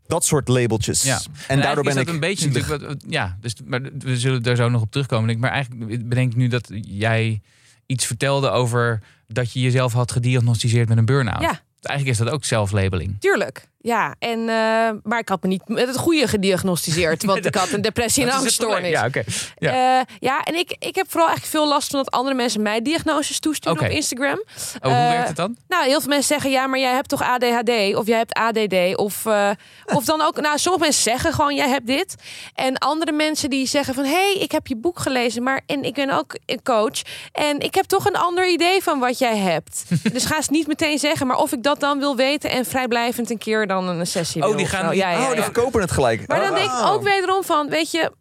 [0.08, 1.04] Dat soort labeltjes.
[1.04, 1.22] Ja.
[1.48, 2.08] En, daardoor ben ik...
[2.08, 2.68] een beetje zielig.
[2.68, 5.28] natuurlijk wat, ja, dus maar we zullen daar zo nog op terugkomen.
[5.28, 5.40] denk.
[5.40, 7.42] Maar eigenlijk bedenk ik nu dat jij
[7.86, 11.42] iets vertelde over dat je jezelf had gediagnosticeerd met een burn-out.
[11.42, 11.62] Ja.
[11.82, 13.20] Eigenlijk is dat ook zelflabeling.
[13.20, 13.70] Tuurlijk.
[13.80, 17.24] Ja, en, eh, maar ik had me niet met het goede gediagnosticeerd.
[17.24, 18.90] Want ik had een depressie en angststoornis.
[18.90, 19.24] Ja, oké.
[19.58, 19.74] Ja.
[19.74, 20.06] Ja.
[20.20, 23.40] ja, en ik, ik heb vooral eigenlijk veel last van dat andere mensen mij diagnoses
[23.40, 24.44] toesturen op Instagram.
[24.48, 25.58] Oh, hoe Eh, werkt het dan?
[25.68, 28.96] Nou, heel veel mensen zeggen ja, maar jij hebt toch ADHD of jij hebt ADD
[28.96, 29.50] of eh,
[29.86, 30.42] of dan ook.
[30.42, 32.16] Nou, sommige mensen zeggen gewoon jij hebt dit,
[32.56, 35.84] en andere mensen die zeggen van hé, hey, ik heb je boek gelezen, maar en
[35.84, 37.02] ik ben ook een coach
[37.32, 39.84] en ik heb toch een ander idee van wat jij hebt.
[40.14, 43.30] dus ga eens niet meteen zeggen, maar of ik dat dan wil weten en vrijblijvend
[43.30, 44.48] een keer dan een sessie.
[44.48, 45.44] Oh, die gaan Ja, ja, Oh, die ja.
[45.44, 46.28] verkopen het gelijk.
[46.28, 46.56] Maar dan Oh.
[46.56, 48.12] denk ik ook wederom van, weet je,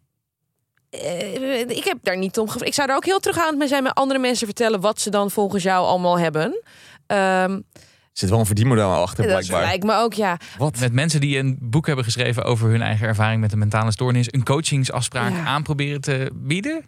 [0.89, 2.67] eh, ik heb daar niet om gevraagd.
[2.67, 5.31] Ik zou er ook heel terughoudend mee zijn met andere mensen vertellen wat ze dan
[5.31, 6.61] volgens jou allemaal hebben.
[7.07, 9.61] Ehm, Er zit wel een verdienmodel achter, dat blijkbaar.
[9.61, 10.37] lijkt me ook, ja.
[10.57, 10.79] Wat?
[10.79, 14.27] Met mensen die een boek hebben geschreven over hun eigen ervaring met een mentale stoornis,
[14.31, 15.43] een coachingsafspraak Ja.
[15.45, 16.85] aanproberen te bieden.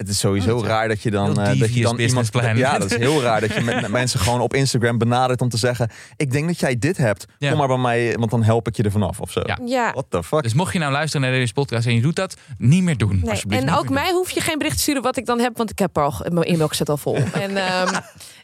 [0.00, 2.28] Het is sowieso Oh, raar dat je dan, eh, dat je dan iemand.
[2.54, 5.56] Ja, dat is heel raar dat je met, mensen gewoon op Instagram benadert om te
[5.56, 7.26] zeggen: Ik denk dat jij dit hebt.
[7.38, 7.48] Ja.
[7.48, 9.40] Kom maar bij mij, want dan help ik je er vanaf of zo.
[9.44, 9.58] Ja.
[9.64, 9.92] Ja.
[9.92, 10.42] What the fuck?
[10.42, 13.20] Dus mocht je nou luisteren naar deze podcast en je doet dat, niet meer doen.
[13.24, 13.42] Nee.
[13.48, 13.94] En ook doen.
[13.94, 16.14] mij hoef je geen bericht te sturen wat ik dan heb, want ik heb al
[16.28, 17.16] mijn inbox zit al vol.
[17.44, 18.00] en ehm,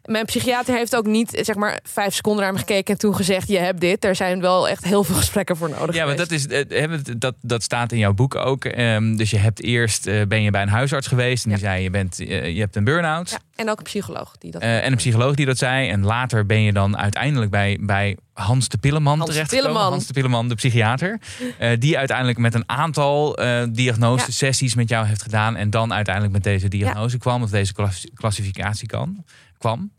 [0.06, 3.48] mijn psychiater heeft ook niet zeg maar vijf seconden naar me gekeken en toen gezegd:
[3.48, 4.04] je hebt dit.
[4.04, 5.94] Er zijn wel echt heel veel gesprekken voor nodig.
[5.94, 8.64] Ja, maar dat, is, eh, dat, dat staat in jouw boek ook.
[8.64, 11.82] Ehm, dus je hebt eerst eh, ben je bij een huisarts geweest en die zei
[11.82, 13.30] je, bent, eh, je hebt een burn-out.
[13.30, 14.62] Ja, en ook een psycholoog die dat.
[14.62, 15.88] En een psycholoog die dat zei.
[15.88, 19.42] En later ben je dan uiteindelijk bij, bij Hans de Pilleman Hans.
[19.48, 19.90] Pilleman.
[19.90, 21.20] Hans de Pilleman, de psychiater.
[21.78, 23.38] die uiteindelijk met een aantal
[23.70, 25.56] diagnosesessies met jou heeft gedaan.
[25.56, 27.42] En dan uiteindelijk met deze diagnose kwam.
[27.42, 29.24] Of deze klassi- klassificatie kan,
[29.66, 29.90] kwam.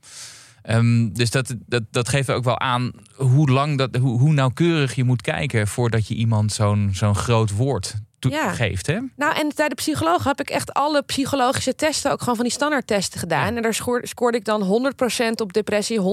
[0.61, 4.95] Ehm, dus dat, dat, dat geeft ook wel aan hoe, lang dat, hoe, hoe nauwkeurig
[4.95, 8.51] je moet kijken voordat je iemand zo'n zo'n groot woord Ja.
[8.51, 8.87] geeft.
[8.87, 8.99] Hè?
[9.15, 12.53] Nou, en bij de psycholoog heb ik echt alle psychologische testen, ook gewoon van die
[12.53, 13.49] standaardtesten gedaan.
[13.49, 13.55] Ja.
[13.55, 16.03] En daar scoorde, scoorde ik dan 100% op depressie, 100%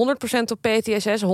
[0.51, 1.27] op PTSS, 100%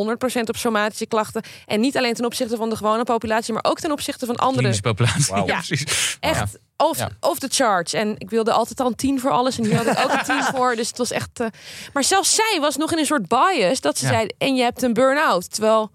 [0.43, 1.43] op somatische klachten.
[1.65, 4.57] En niet alleen ten opzichte van de gewone populatie, maar ook ten opzichte van andere.
[4.57, 5.35] Klinische populatie.
[5.35, 5.61] Ja.
[5.67, 6.17] precies.
[6.19, 7.09] Echt off, Ja.
[7.19, 7.93] off the charts.
[7.93, 9.57] En ik wilde altijd al een 10 voor alles.
[9.57, 10.75] En hier had ik ook een 10 voor.
[10.75, 11.39] Dus het was echt.
[11.39, 11.47] eh,
[11.93, 14.11] Maar zelfs zij was nog in een soort bias dat ze Ja.
[14.11, 15.51] zei: en je hebt een burn-out.
[15.53, 15.91] Terwijl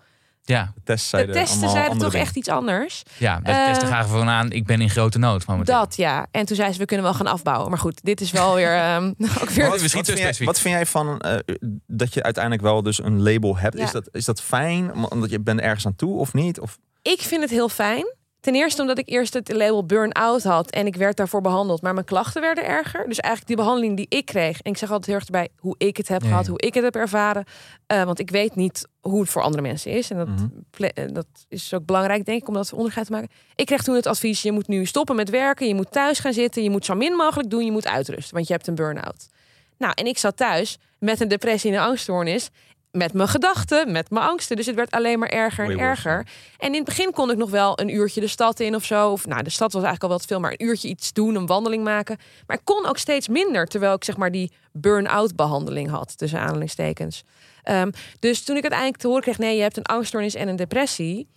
[0.48, 2.26] Ja, De tests de zeiden testen zeiden toch dingen.
[2.26, 3.02] echt iets anders.
[3.18, 4.50] ja de Eh, testen gaven gewoon aan.
[4.50, 5.46] Ik ben in grote nood.
[5.46, 5.78] momenteel.
[5.78, 6.26] Dat ja.
[6.30, 7.68] En toen zei ze: we kunnen wel gaan afbouwen.
[7.70, 8.74] Maar goed, dit is wel weer.
[8.76, 9.12] ehm,
[9.42, 9.68] ook weer.
[9.68, 10.46] Wat- misschien Wat vind, jij, specifiek.
[10.46, 11.36] wat vind jij van eh,
[11.86, 13.78] dat je uiteindelijk wel dus een label hebt?
[13.78, 13.84] Ja.
[13.84, 14.94] Is, dat, is dat fijn?
[15.10, 16.60] Omdat je bent ergens aan toe of niet?
[16.60, 18.14] Of, Ik vind het heel fijn.
[18.46, 21.94] Ten eerste omdat ik eerst het label burn-out had en ik werd daarvoor behandeld, maar
[21.94, 23.04] mijn klachten werden erger.
[23.08, 25.74] Dus eigenlijk die behandeling die ik kreeg, en ik zeg altijd heel erg erbij hoe
[25.78, 27.44] ik het heb gehad, hoe ik het heb ervaren.
[27.86, 30.10] Eh, want ik weet niet hoe het voor andere mensen is.
[30.10, 30.46] En dat, Mhm.
[30.84, 33.28] eh, dat is ook belangrijk, denk ik, om dat onderscheid te maken.
[33.54, 36.32] Ik kreeg toen het advies, je moet nu stoppen met werken, je moet thuis gaan
[36.32, 39.28] zitten, je moet zo min mogelijk doen, je moet uitrusten, want je hebt een burn-out.
[39.78, 42.50] Nou, en ik zat thuis met een depressie en een angststoornis.
[42.96, 44.56] Met mijn gedachten, met mijn angsten.
[44.56, 46.26] Dus het werd alleen maar erger en erger.
[46.58, 49.10] En in het begin kon ik nog wel een uurtje de stad in of zo.
[49.10, 51.34] Of nou, de stad was eigenlijk al wel te veel, maar een uurtje iets doen,
[51.34, 52.18] een wandeling maken.
[52.46, 56.40] Maar ik kon ook steeds minder, terwijl ik zeg maar die burn-out behandeling had, tussen
[56.40, 57.22] aanhalingstekens.
[57.62, 60.56] Ehm, dus toen ik uiteindelijk te horen kreeg, nee, je hebt een angststoornis en een
[60.56, 61.28] depressie.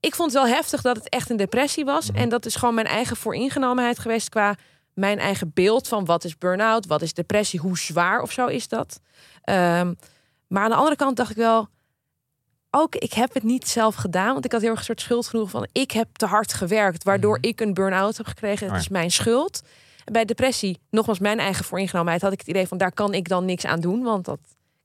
[0.00, 2.10] Ik vond het wel heftig dat het echt een depressie was.
[2.12, 4.54] En dat is gewoon mijn eigen vooringenomenheid geweest qua
[4.94, 8.68] mijn eigen beeld van wat is burn-out, wat is depressie, hoe zwaar of zo is
[8.68, 9.00] dat.
[9.42, 9.92] Ehm,
[10.52, 11.68] maar aan de andere kant dacht ik wel,
[12.70, 15.46] ook ik heb het niet zelf gedaan, want ik had heel erg een soort schuldgevoel
[15.46, 18.66] van ik heb te hard gewerkt, waardoor ik een burn-out heb gekregen.
[18.66, 18.80] Het Ah.
[18.80, 19.62] is mijn schuld.
[20.04, 23.28] En bij depressie, nogmaals mijn eigen vooringenomenheid, had ik het idee van daar kan ik
[23.28, 24.38] dan niks aan doen, want dat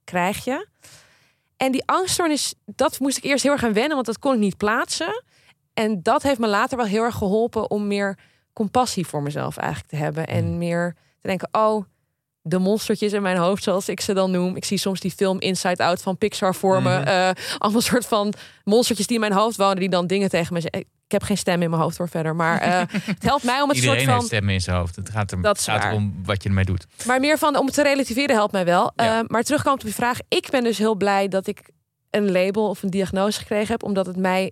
[0.04, 0.66] krijg je.
[1.56, 4.38] En die angststoornis, dat moest ik eerst heel erg aan wennen, want dat kon ik
[4.38, 5.22] niet plaatsen.
[5.74, 8.18] En dat heeft me later wel heel erg geholpen om meer
[8.52, 10.26] compassie voor mezelf eigenlijk te hebben.
[10.26, 11.84] En meer te denken, oh,
[12.48, 14.56] de monstertjes in mijn hoofd, zoals ik ze dan noem.
[14.56, 16.98] Ik zie soms die film Inside Out van Pixar voor me.
[16.98, 17.08] Mhm.
[17.08, 18.32] Eh, allemaal soort van
[18.64, 20.80] monstertjes die in mijn hoofd wonen, die dan dingen tegen me zeggen.
[20.80, 22.80] Ik heb geen stem in mijn hoofd voor verder, maar eh,
[23.14, 24.26] het helpt mij om het Iedereen soort heeft van...
[24.26, 24.96] stemmen in zijn hoofd.
[24.96, 26.86] Het gaat, er, Dat gaat erom wat je ermee doet.
[27.06, 28.92] Maar meer van om het te relativeren helpt mij wel.
[28.96, 29.18] Ja.
[29.18, 30.18] Eh, maar terugkomend op je vraag.
[30.28, 31.70] Ik ben dus heel blij dat ik
[32.10, 33.82] een label of een diagnose gekregen heb.
[33.82, 34.50] Omdat het mij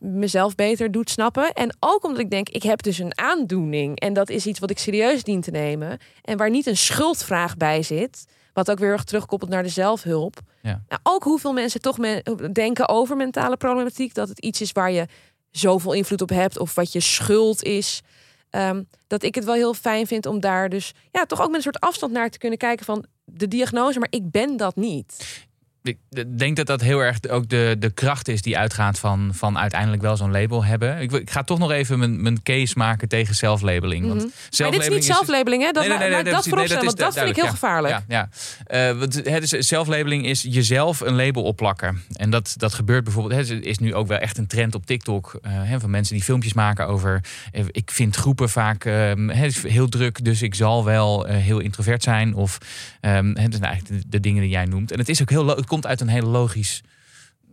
[0.00, 1.52] mezelf beter doet snappen.
[1.52, 4.00] En ook omdat ik denk, ik heb dus een aandoening.
[4.00, 5.98] En dat is iets wat ik serieus dien te nemen.
[6.22, 8.26] En waar niet een schuldvraag bij zit.
[8.52, 10.38] Wat ook weer erg terugkoppelt naar de zelfhulp.
[10.62, 10.82] Ja.
[10.88, 14.14] Nou, ook hoeveel mensen toch me- denken over mentale problematiek.
[14.14, 15.06] Dat het iets is waar je
[15.50, 16.58] zoveel invloed op hebt.
[16.58, 18.02] Of wat je schuld is.
[18.50, 21.56] Ehm, dat ik het wel heel fijn vind om daar dus ja, toch ook met
[21.56, 25.45] een soort afstand naar te kunnen kijken van de diagnose, maar ik ben dat niet.
[25.88, 25.98] Ik
[26.38, 30.02] denk dat dat heel erg ook de, de kracht is die uitgaat van, van uiteindelijk
[30.02, 31.00] wel zo'n label hebben.
[31.00, 34.06] Ik, ik ga toch nog even mijn, mijn case maken tegen zelflabeling.
[34.06, 34.62] Want Mhm.
[34.62, 35.70] Maar dit is niet zelflabeling, hè?
[35.72, 36.50] Dat, Nee, nee, nee, maar nee, dat precies.
[36.50, 38.00] vooropstellen, Nee, dat want is dat vind ik heel gevaarlijk.
[38.08, 38.28] Ja,
[38.68, 38.94] ja.
[38.94, 42.02] Want het is, zelflabeling is jezelf een label opplakken.
[42.12, 43.48] En dat, dat gebeurt bijvoorbeeld.
[43.48, 45.38] Het is nu ook wel echt een trend op TikTok.
[45.42, 47.20] eh, hè, van mensen die filmpjes maken over.
[47.52, 52.02] eh, ik vind groepen vaak eh, is heel druk, dus ik zal wel heel introvert
[52.02, 52.34] zijn.
[52.34, 52.58] Of
[53.00, 54.92] ehm, het zijn eigenlijk de, de dingen die jij noemt.
[54.92, 55.46] En het is ook heel.
[55.46, 56.82] Het komt uit een hele logisch.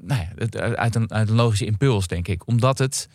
[0.02, 2.48] Nou ja, het- uit een, uit een logische impuls, denk ik.
[2.48, 3.08] Omdat het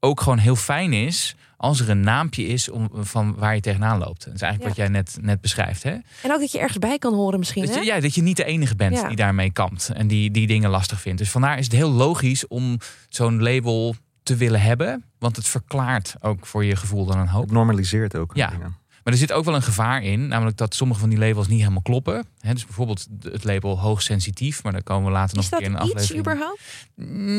[0.00, 3.98] ook gewoon heel fijn is als er een naampje is om, van waar je tegenaan
[3.98, 4.24] loopt.
[4.24, 4.82] Dat is eigenlijk Ja.
[4.82, 5.82] wat jij net, net beschrijft.
[5.82, 5.90] Hè?
[6.22, 7.80] En ook dat je ergens bij kan horen misschien, Dat hè?
[7.80, 9.06] je, ja, dat je niet de enige bent Ja.
[9.08, 11.18] die daarmee kampt en die, die dingen lastig vindt.
[11.18, 12.78] Dus vandaar is het heel logisch om
[13.08, 15.04] zo'n label te willen hebben.
[15.18, 17.42] Want het verklaart ook voor je gevoel dan een hoop.
[17.42, 18.30] Het normaliseert ook.
[18.36, 18.50] Ja.
[18.50, 18.76] dingen.
[19.08, 21.58] Maar er zit ook wel een gevaar in, namelijk dat sommige van die labels niet
[21.60, 22.26] helemaal kloppen.
[22.40, 25.66] Hè, dus bijvoorbeeld het label hoogsensitief, maar daar komen we later nog Is een dat
[25.68, 26.20] keer in een iets aflevering.
[26.26, 26.60] überhaupt?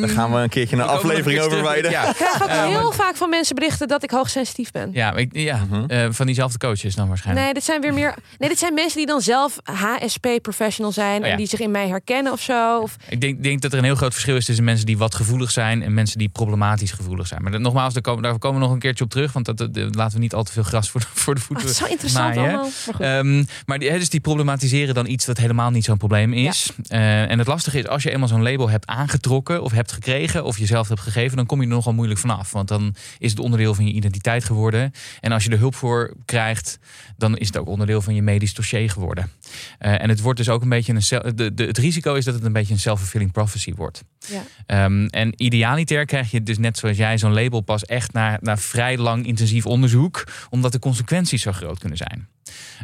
[0.01, 1.91] Daar gaan we een keertje een Ik aflevering over wijden.
[1.91, 4.89] Ja, Ik krijg ook heel maar- vaak van mensen berichten dat ik hoogsensitief ben.
[4.93, 5.83] ja, ik, ja Mhm.
[5.89, 7.45] eh, van diezelfde coaches dan waarschijnlijk.
[7.45, 8.15] Nee, dit zijn weer meer.
[8.37, 11.31] Nee, dit zijn mensen die dan zelf HSP-professional zijn Oh ja.
[11.31, 12.79] en die zich in mij herkennen of zo.
[12.81, 15.15] Of, Ik denk, denk dat er een heel groot verschil is tussen mensen die wat
[15.15, 17.41] gevoelig zijn en mensen die problematisch gevoelig zijn.
[17.41, 19.57] Maar dat- nogmaals, daar komen, daar komen we nog een keertje op terug, want dat,
[19.57, 21.71] dat- dat- laten we niet al te veel gras voor de, voor de oh, het
[21.71, 22.69] is zo interessant allemaal.
[22.97, 23.17] Maar.
[23.17, 26.71] Ehm, maar die, dus die problematiseren dan iets dat helemaal niet zo'n probleem is.
[26.87, 30.43] Eh, en het lastige is, als je eenmaal zo'n label hebt aangetrokken of hebt gekregen
[30.43, 32.51] of jezelf hebt gegeven, dan kom je er nogal moeilijk vanaf.
[32.51, 34.93] Want dan is het onderdeel van je identiteit geworden.
[35.19, 36.79] En als je er hulp voor krijgt,
[37.17, 39.31] dan is het ook onderdeel van je medisch dossier geworden.
[39.79, 41.35] Eh, en het wordt dus ook een beetje een.
[41.35, 44.03] De, de, het risico is dat het een beetje een self-fulfilling prophecy wordt.
[44.27, 44.43] ja.
[44.65, 48.57] Ehm, en idealiter krijg je dus net zoals jij zo'n label pas echt na, na
[48.57, 52.27] vrij lang intensief onderzoek, omdat de consequenties groot kunnen zijn.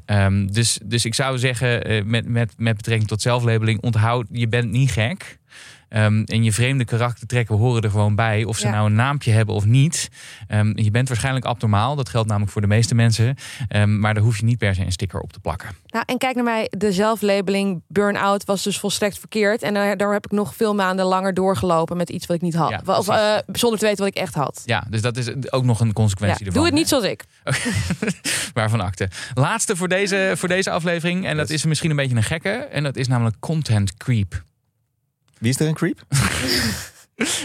[0.05, 4.47] Ehm, dus, dus ik zou zeggen, eh, met, met, met betrekking tot zelflabeling, onthoud, je
[4.47, 5.37] bent niet gek.
[5.95, 8.43] Ehm, en je vreemde karaktertrekken horen er gewoon bij.
[8.43, 8.71] Of ze Ja.
[8.73, 10.09] nou een naampje hebben of niet.
[10.47, 11.95] Ehm, je bent waarschijnlijk abnormaal.
[11.95, 13.35] Dat geldt namelijk voor de meeste mensen.
[13.67, 15.69] Ehm, maar daar hoef je niet per se een sticker op te plakken.
[15.87, 19.61] Nou, en kijk naar mij, de zelflabeling burn-out was dus volstrekt verkeerd.
[19.61, 22.55] En daar, daar heb ik nog veel maanden langer doorgelopen met iets wat ik niet
[22.55, 22.69] had.
[22.69, 24.61] Ja, of, eh, zonder te weten wat ik echt had.
[24.65, 26.53] Ja, dus dat is ook nog een Ja, consequentie ervan.
[26.53, 27.23] doe het niet zoals ik.
[28.53, 29.09] Waarvan akte.
[29.33, 31.25] Laatste voor deze, voor deze aflevering.
[31.25, 32.49] En dat is misschien een beetje een gekke.
[32.49, 34.43] En dat is namelijk content creep.
[35.39, 36.03] Wie is er een creep?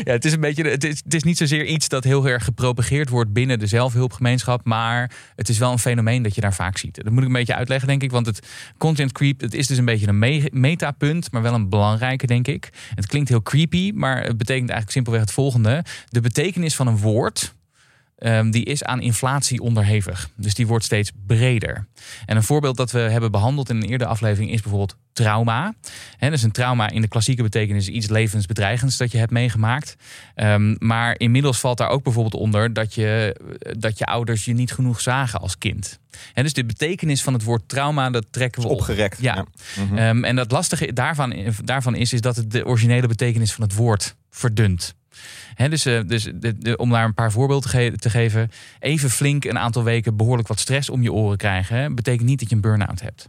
[0.04, 0.68] Ja, het is een beetje.
[0.68, 4.64] Het is, het is niet zozeer iets dat heel erg gepropageerd wordt binnen de zelfhulpgemeenschap.
[4.64, 6.94] Maar het is wel een fenomeen dat je daar vaak ziet.
[6.94, 8.10] Dat moet ik een beetje uitleggen, denk ik.
[8.10, 8.46] Want het
[8.78, 12.46] content creep, het is dus een beetje een me metapunt, maar wel een belangrijke, denk
[12.46, 12.70] ik.
[12.94, 16.98] Het klinkt heel creepy, maar het betekent eigenlijk simpelweg het volgende: de betekenis van een
[16.98, 17.54] woord
[18.20, 20.30] Ehm, die is aan inflatie onderhevig.
[20.36, 21.86] Dus die wordt steeds breder.
[22.26, 25.74] En een voorbeeld dat we hebben behandeld in een eerdere aflevering is bijvoorbeeld trauma.
[26.16, 29.96] He, dus een trauma in de klassieke betekenis iets levensbedreigends dat je hebt meegemaakt.
[30.34, 33.36] Ehm, maar inmiddels valt daar ook bijvoorbeeld onder dat je,
[33.78, 35.98] dat je ouders je niet genoeg zagen als kind.
[36.34, 38.78] En dus de betekenis van het woord trauma, dat trekken we op.
[38.78, 39.18] Opgerekt.
[39.20, 39.44] Ja.
[39.94, 43.74] Ehm, en dat lastige daarvan, daarvan is, is dat het de originele betekenis van het
[43.74, 44.94] woord verdunt
[45.68, 46.28] dus uh, dus
[46.76, 48.50] om daar een paar voorbeelden te, geven.
[48.78, 51.94] Even flink een aantal weken behoorlijk wat stress om je oren krijgen.
[51.94, 53.28] betekent niet dat je een burn-out hebt.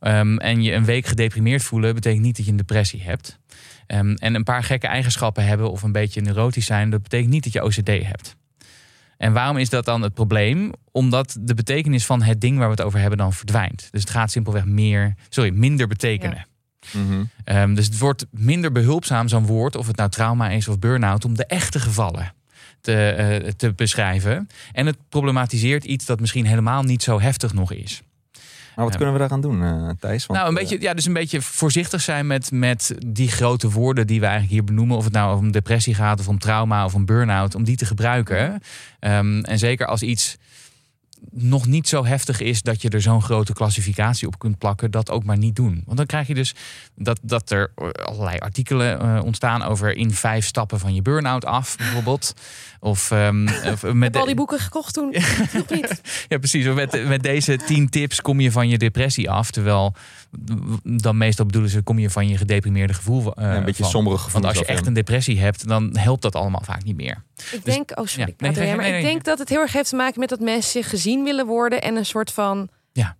[0.00, 3.38] Um, en je een week gedeprimeerd voelen betekent niet dat je een depressie hebt.
[3.86, 7.44] Um, en een paar gekke eigenschappen hebben of een beetje neurotisch zijn, dat betekent niet
[7.44, 8.36] dat je OCD hebt.
[9.16, 10.72] En waarom is dat dan het probleem?
[10.90, 13.88] Omdat de betekenis van het ding waar we het over hebben dan verdwijnt.
[13.90, 16.46] Dus het gaat simpelweg meer, sorry, minder betekenen.
[16.92, 17.24] Mhm.
[17.44, 21.24] Ehm, dus het wordt minder behulpzaam, zo'n woord, of het nou trauma is of burn-out,
[21.24, 22.32] om de echte gevallen
[22.80, 24.48] te, eh, te beschrijven.
[24.72, 28.02] En het problematiseert iets dat misschien helemaal niet zo heftig nog is.
[28.76, 30.26] Maar wat kunnen we daaraan doen, uh, Thijs?
[30.26, 34.06] Want, nou, een beetje, ja, dus een beetje voorzichtig zijn met, met die grote woorden
[34.06, 34.96] die we eigenlijk hier benoemen.
[34.96, 37.54] Of het nou om depressie gaat, of om trauma, of om burn-out.
[37.54, 38.62] Om die te gebruiken.
[39.00, 40.36] Um, en zeker als iets
[41.30, 45.10] nog niet zo heftig is dat je er zo'n grote klassificatie op kunt plakken, dat
[45.10, 45.82] ook maar niet doen.
[45.86, 46.54] Want dan krijg je dus
[46.94, 47.72] dat, dat er
[48.04, 52.34] allerlei artikelen uh, ontstaan over in vijf stappen van je burn-out af, bijvoorbeeld.
[52.80, 55.14] Of, um, of met al die boeken gekocht toen.
[55.52, 56.00] nog niet.
[56.28, 56.66] Ja, precies.
[56.66, 59.50] Met, met deze tien tips kom je van je depressie af.
[59.50, 59.94] Terwijl
[60.82, 63.20] dan meestal bedoelen ze, kom je van je gedeprimeerde gevoel.
[63.20, 64.32] Uh, een beetje sombere gevoel.
[64.32, 67.22] Want als je echt een depressie hebt, dan helpt dat allemaal vaak niet meer.
[67.52, 69.96] Ik denk, oh sorry, ja, nee, maar ik denk dat het heel erg heeft te
[69.96, 73.16] maken met dat mensen zich gezien willen worden en een soort van ja.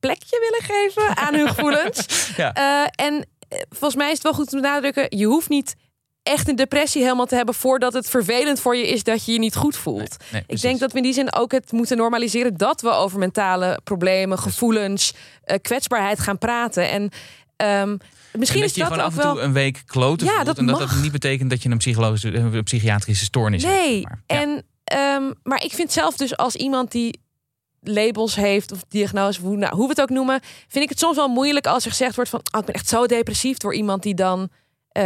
[0.00, 2.30] plekje willen geven aan hun gevoelens.
[2.36, 2.56] ja.
[2.58, 5.74] Uh, en eh, volgens mij is het wel goed om te benadrukken, je hoeft niet
[6.22, 9.38] echt een depressie helemaal te hebben voordat het vervelend voor je is dat je je
[9.38, 10.16] niet goed voelt.
[10.46, 13.80] ik denk dat we in die zin ook het moeten normaliseren dat we over mentale
[13.84, 15.12] problemen, gevoelens,
[15.44, 16.90] uh, kwetsbaarheid gaan praten.
[16.90, 17.10] En
[17.82, 17.98] um,
[18.32, 20.78] Misschien is dat je gewoon af en toe een week kloten ja, dat en dat
[20.78, 24.00] dat niet betekent dat je een psychologische, een psychiatrische stoornis nee.
[24.00, 24.22] hebt.
[24.26, 24.64] Nee, en
[24.94, 27.20] um, maar ik vind zelf dus als iemand die
[27.80, 31.16] labels heeft of diagnose, hoe, nou, hoe we het ook noemen, vind ik het soms
[31.16, 34.02] wel moeilijk als er gezegd wordt van, oh, ik ben echt zo depressief door iemand
[34.02, 34.48] die dan
[34.96, 35.02] uh,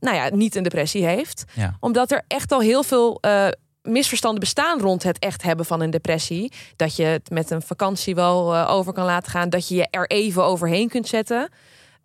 [0.00, 1.44] nou ja, niet een depressie heeft.
[1.54, 1.76] Ja.
[1.80, 3.48] Omdat er echt al heel veel uh,
[3.82, 6.52] misverstanden bestaan rond het echt hebben van een depressie.
[6.76, 9.50] Dat je het met een vakantie wel uh, over kan laten gaan.
[9.50, 11.48] Dat je je er even overheen kunt zetten.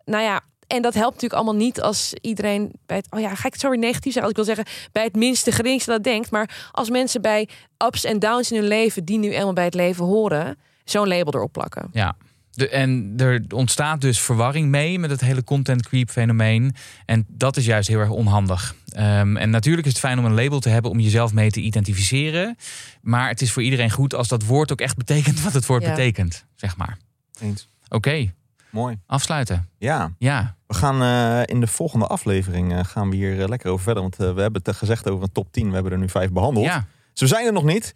[0.04, 3.06] Nou ja, en dat helpt natuurlijk allemaal niet als iedereen bij het.
[3.10, 4.22] Oh ja, ga ik het zo weer negatief zeggen?
[4.22, 6.30] Als ik wil zeggen, bij het minste geringste dat denkt.
[6.30, 7.48] Maar als mensen bij
[7.86, 11.34] ups en downs in hun leven, die nu eenmaal bij het leven horen, zo'n label
[11.34, 11.88] erop plakken.
[11.92, 12.16] Ja,
[12.58, 16.74] de, en er ontstaat dus verwarring mee met het hele content creep fenomeen.
[17.06, 18.74] En dat is juist heel erg onhandig.
[18.96, 21.60] Um, en natuurlijk is het fijn om een label te hebben om jezelf mee te
[21.60, 22.56] identificeren.
[23.02, 25.84] Maar het is voor iedereen goed als dat woord ook echt betekent wat het woord
[25.84, 26.98] betekent, zeg maar.
[27.40, 27.68] Eens.
[27.88, 28.32] Oké.
[28.70, 28.98] Mooi.
[29.06, 29.68] Afsluiten.
[29.78, 30.12] Ja.
[30.18, 30.56] ja.
[30.66, 34.02] We gaan uh, in de volgende aflevering uh, gaan we hier uh, lekker over verder.
[34.02, 35.68] Want we hebben het gezegd over een top 10.
[35.68, 36.66] We hebben er nu vijf behandeld.
[36.66, 36.86] Ja.
[37.12, 37.92] Ze zijn er nog niet.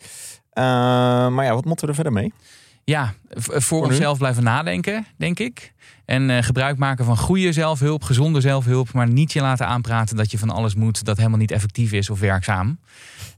[0.55, 2.33] maar ja, wat moeten we er verder mee?
[2.85, 5.73] Ja, voor, voor onszelf blijven nadenken, denk ik.
[6.05, 8.93] En uh, gebruik maken van goede zelfhulp, gezonde zelfhulp.
[8.93, 12.11] Maar niet je laten aanpraten dat je van alles moet dat helemaal niet effectief is
[12.11, 12.79] of werkzaam.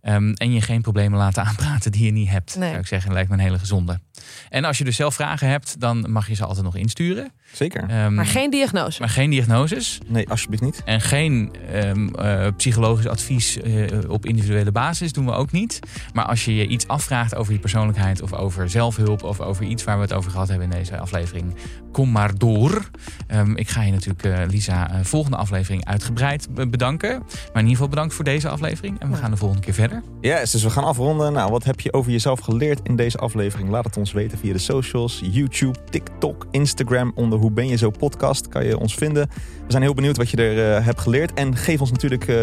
[0.02, 2.56] Um, en je geen problemen laten aanpraten die je niet hebt.
[2.56, 2.68] Nee.
[2.68, 4.00] Zou ik zeggen, lijkt me een hele gezonde.
[4.48, 7.32] En als je dus zelf vragen hebt, dan mag je ze altijd nog insturen.
[7.52, 8.04] Zeker.
[8.04, 9.00] Um, maar geen diagnose.
[9.00, 9.98] Maar geen diagnoses.
[10.06, 10.82] Nee, alsjeblieft niet.
[10.84, 15.78] En geen um, uh, psychologisch advies uh, op individuele basis doen we ook niet.
[16.12, 19.84] Maar als je je iets afvraagt over je persoonlijkheid of over zelfhulp of over iets
[19.84, 21.54] waar we het over gehad hebben in deze aflevering,
[21.92, 22.90] kom maar door.
[23.28, 27.18] Um, ik ga je natuurlijk, uh, Lisa, volgende aflevering uitgebreid bedanken.
[27.18, 29.00] Maar in ieder geval bedankt voor deze aflevering.
[29.00, 30.02] En we gaan de volgende keer verder.
[30.20, 31.32] Ja, yes, dus we gaan afronden.
[31.32, 33.68] Nou, wat heb je over jezelf geleerd in deze aflevering?
[33.70, 37.12] Laat het ons weten via de socials, YouTube, TikTok, Instagram.
[37.14, 39.28] Onder Hoe Ben Je Zo podcast kan je ons vinden.
[39.66, 41.34] We zijn heel benieuwd wat je er uh, hebt geleerd.
[41.34, 42.28] En geef ons natuurlijk...
[42.28, 42.42] Uh,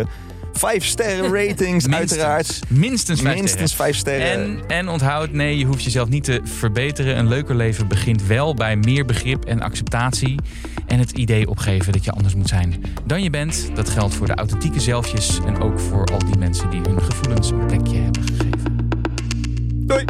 [0.54, 2.60] Vijf sterren ratings, uiteraard.
[2.68, 3.94] Minstens vijf Minstens sterren.
[3.94, 4.32] vijf sterren.
[4.32, 7.18] En, en onthoud, nee, je hoeft jezelf niet te verbeteren.
[7.18, 10.40] Een leuker leven begint wel bij meer begrip en acceptatie.
[10.88, 13.70] En het idee opgeven dat je anders moet zijn dan je bent.
[13.74, 15.40] Dat geldt voor de authentieke zelfjes.
[15.46, 18.90] En ook voor al die mensen die hun gevoelens een plekje hebben gegeven.
[19.74, 20.06] Doei!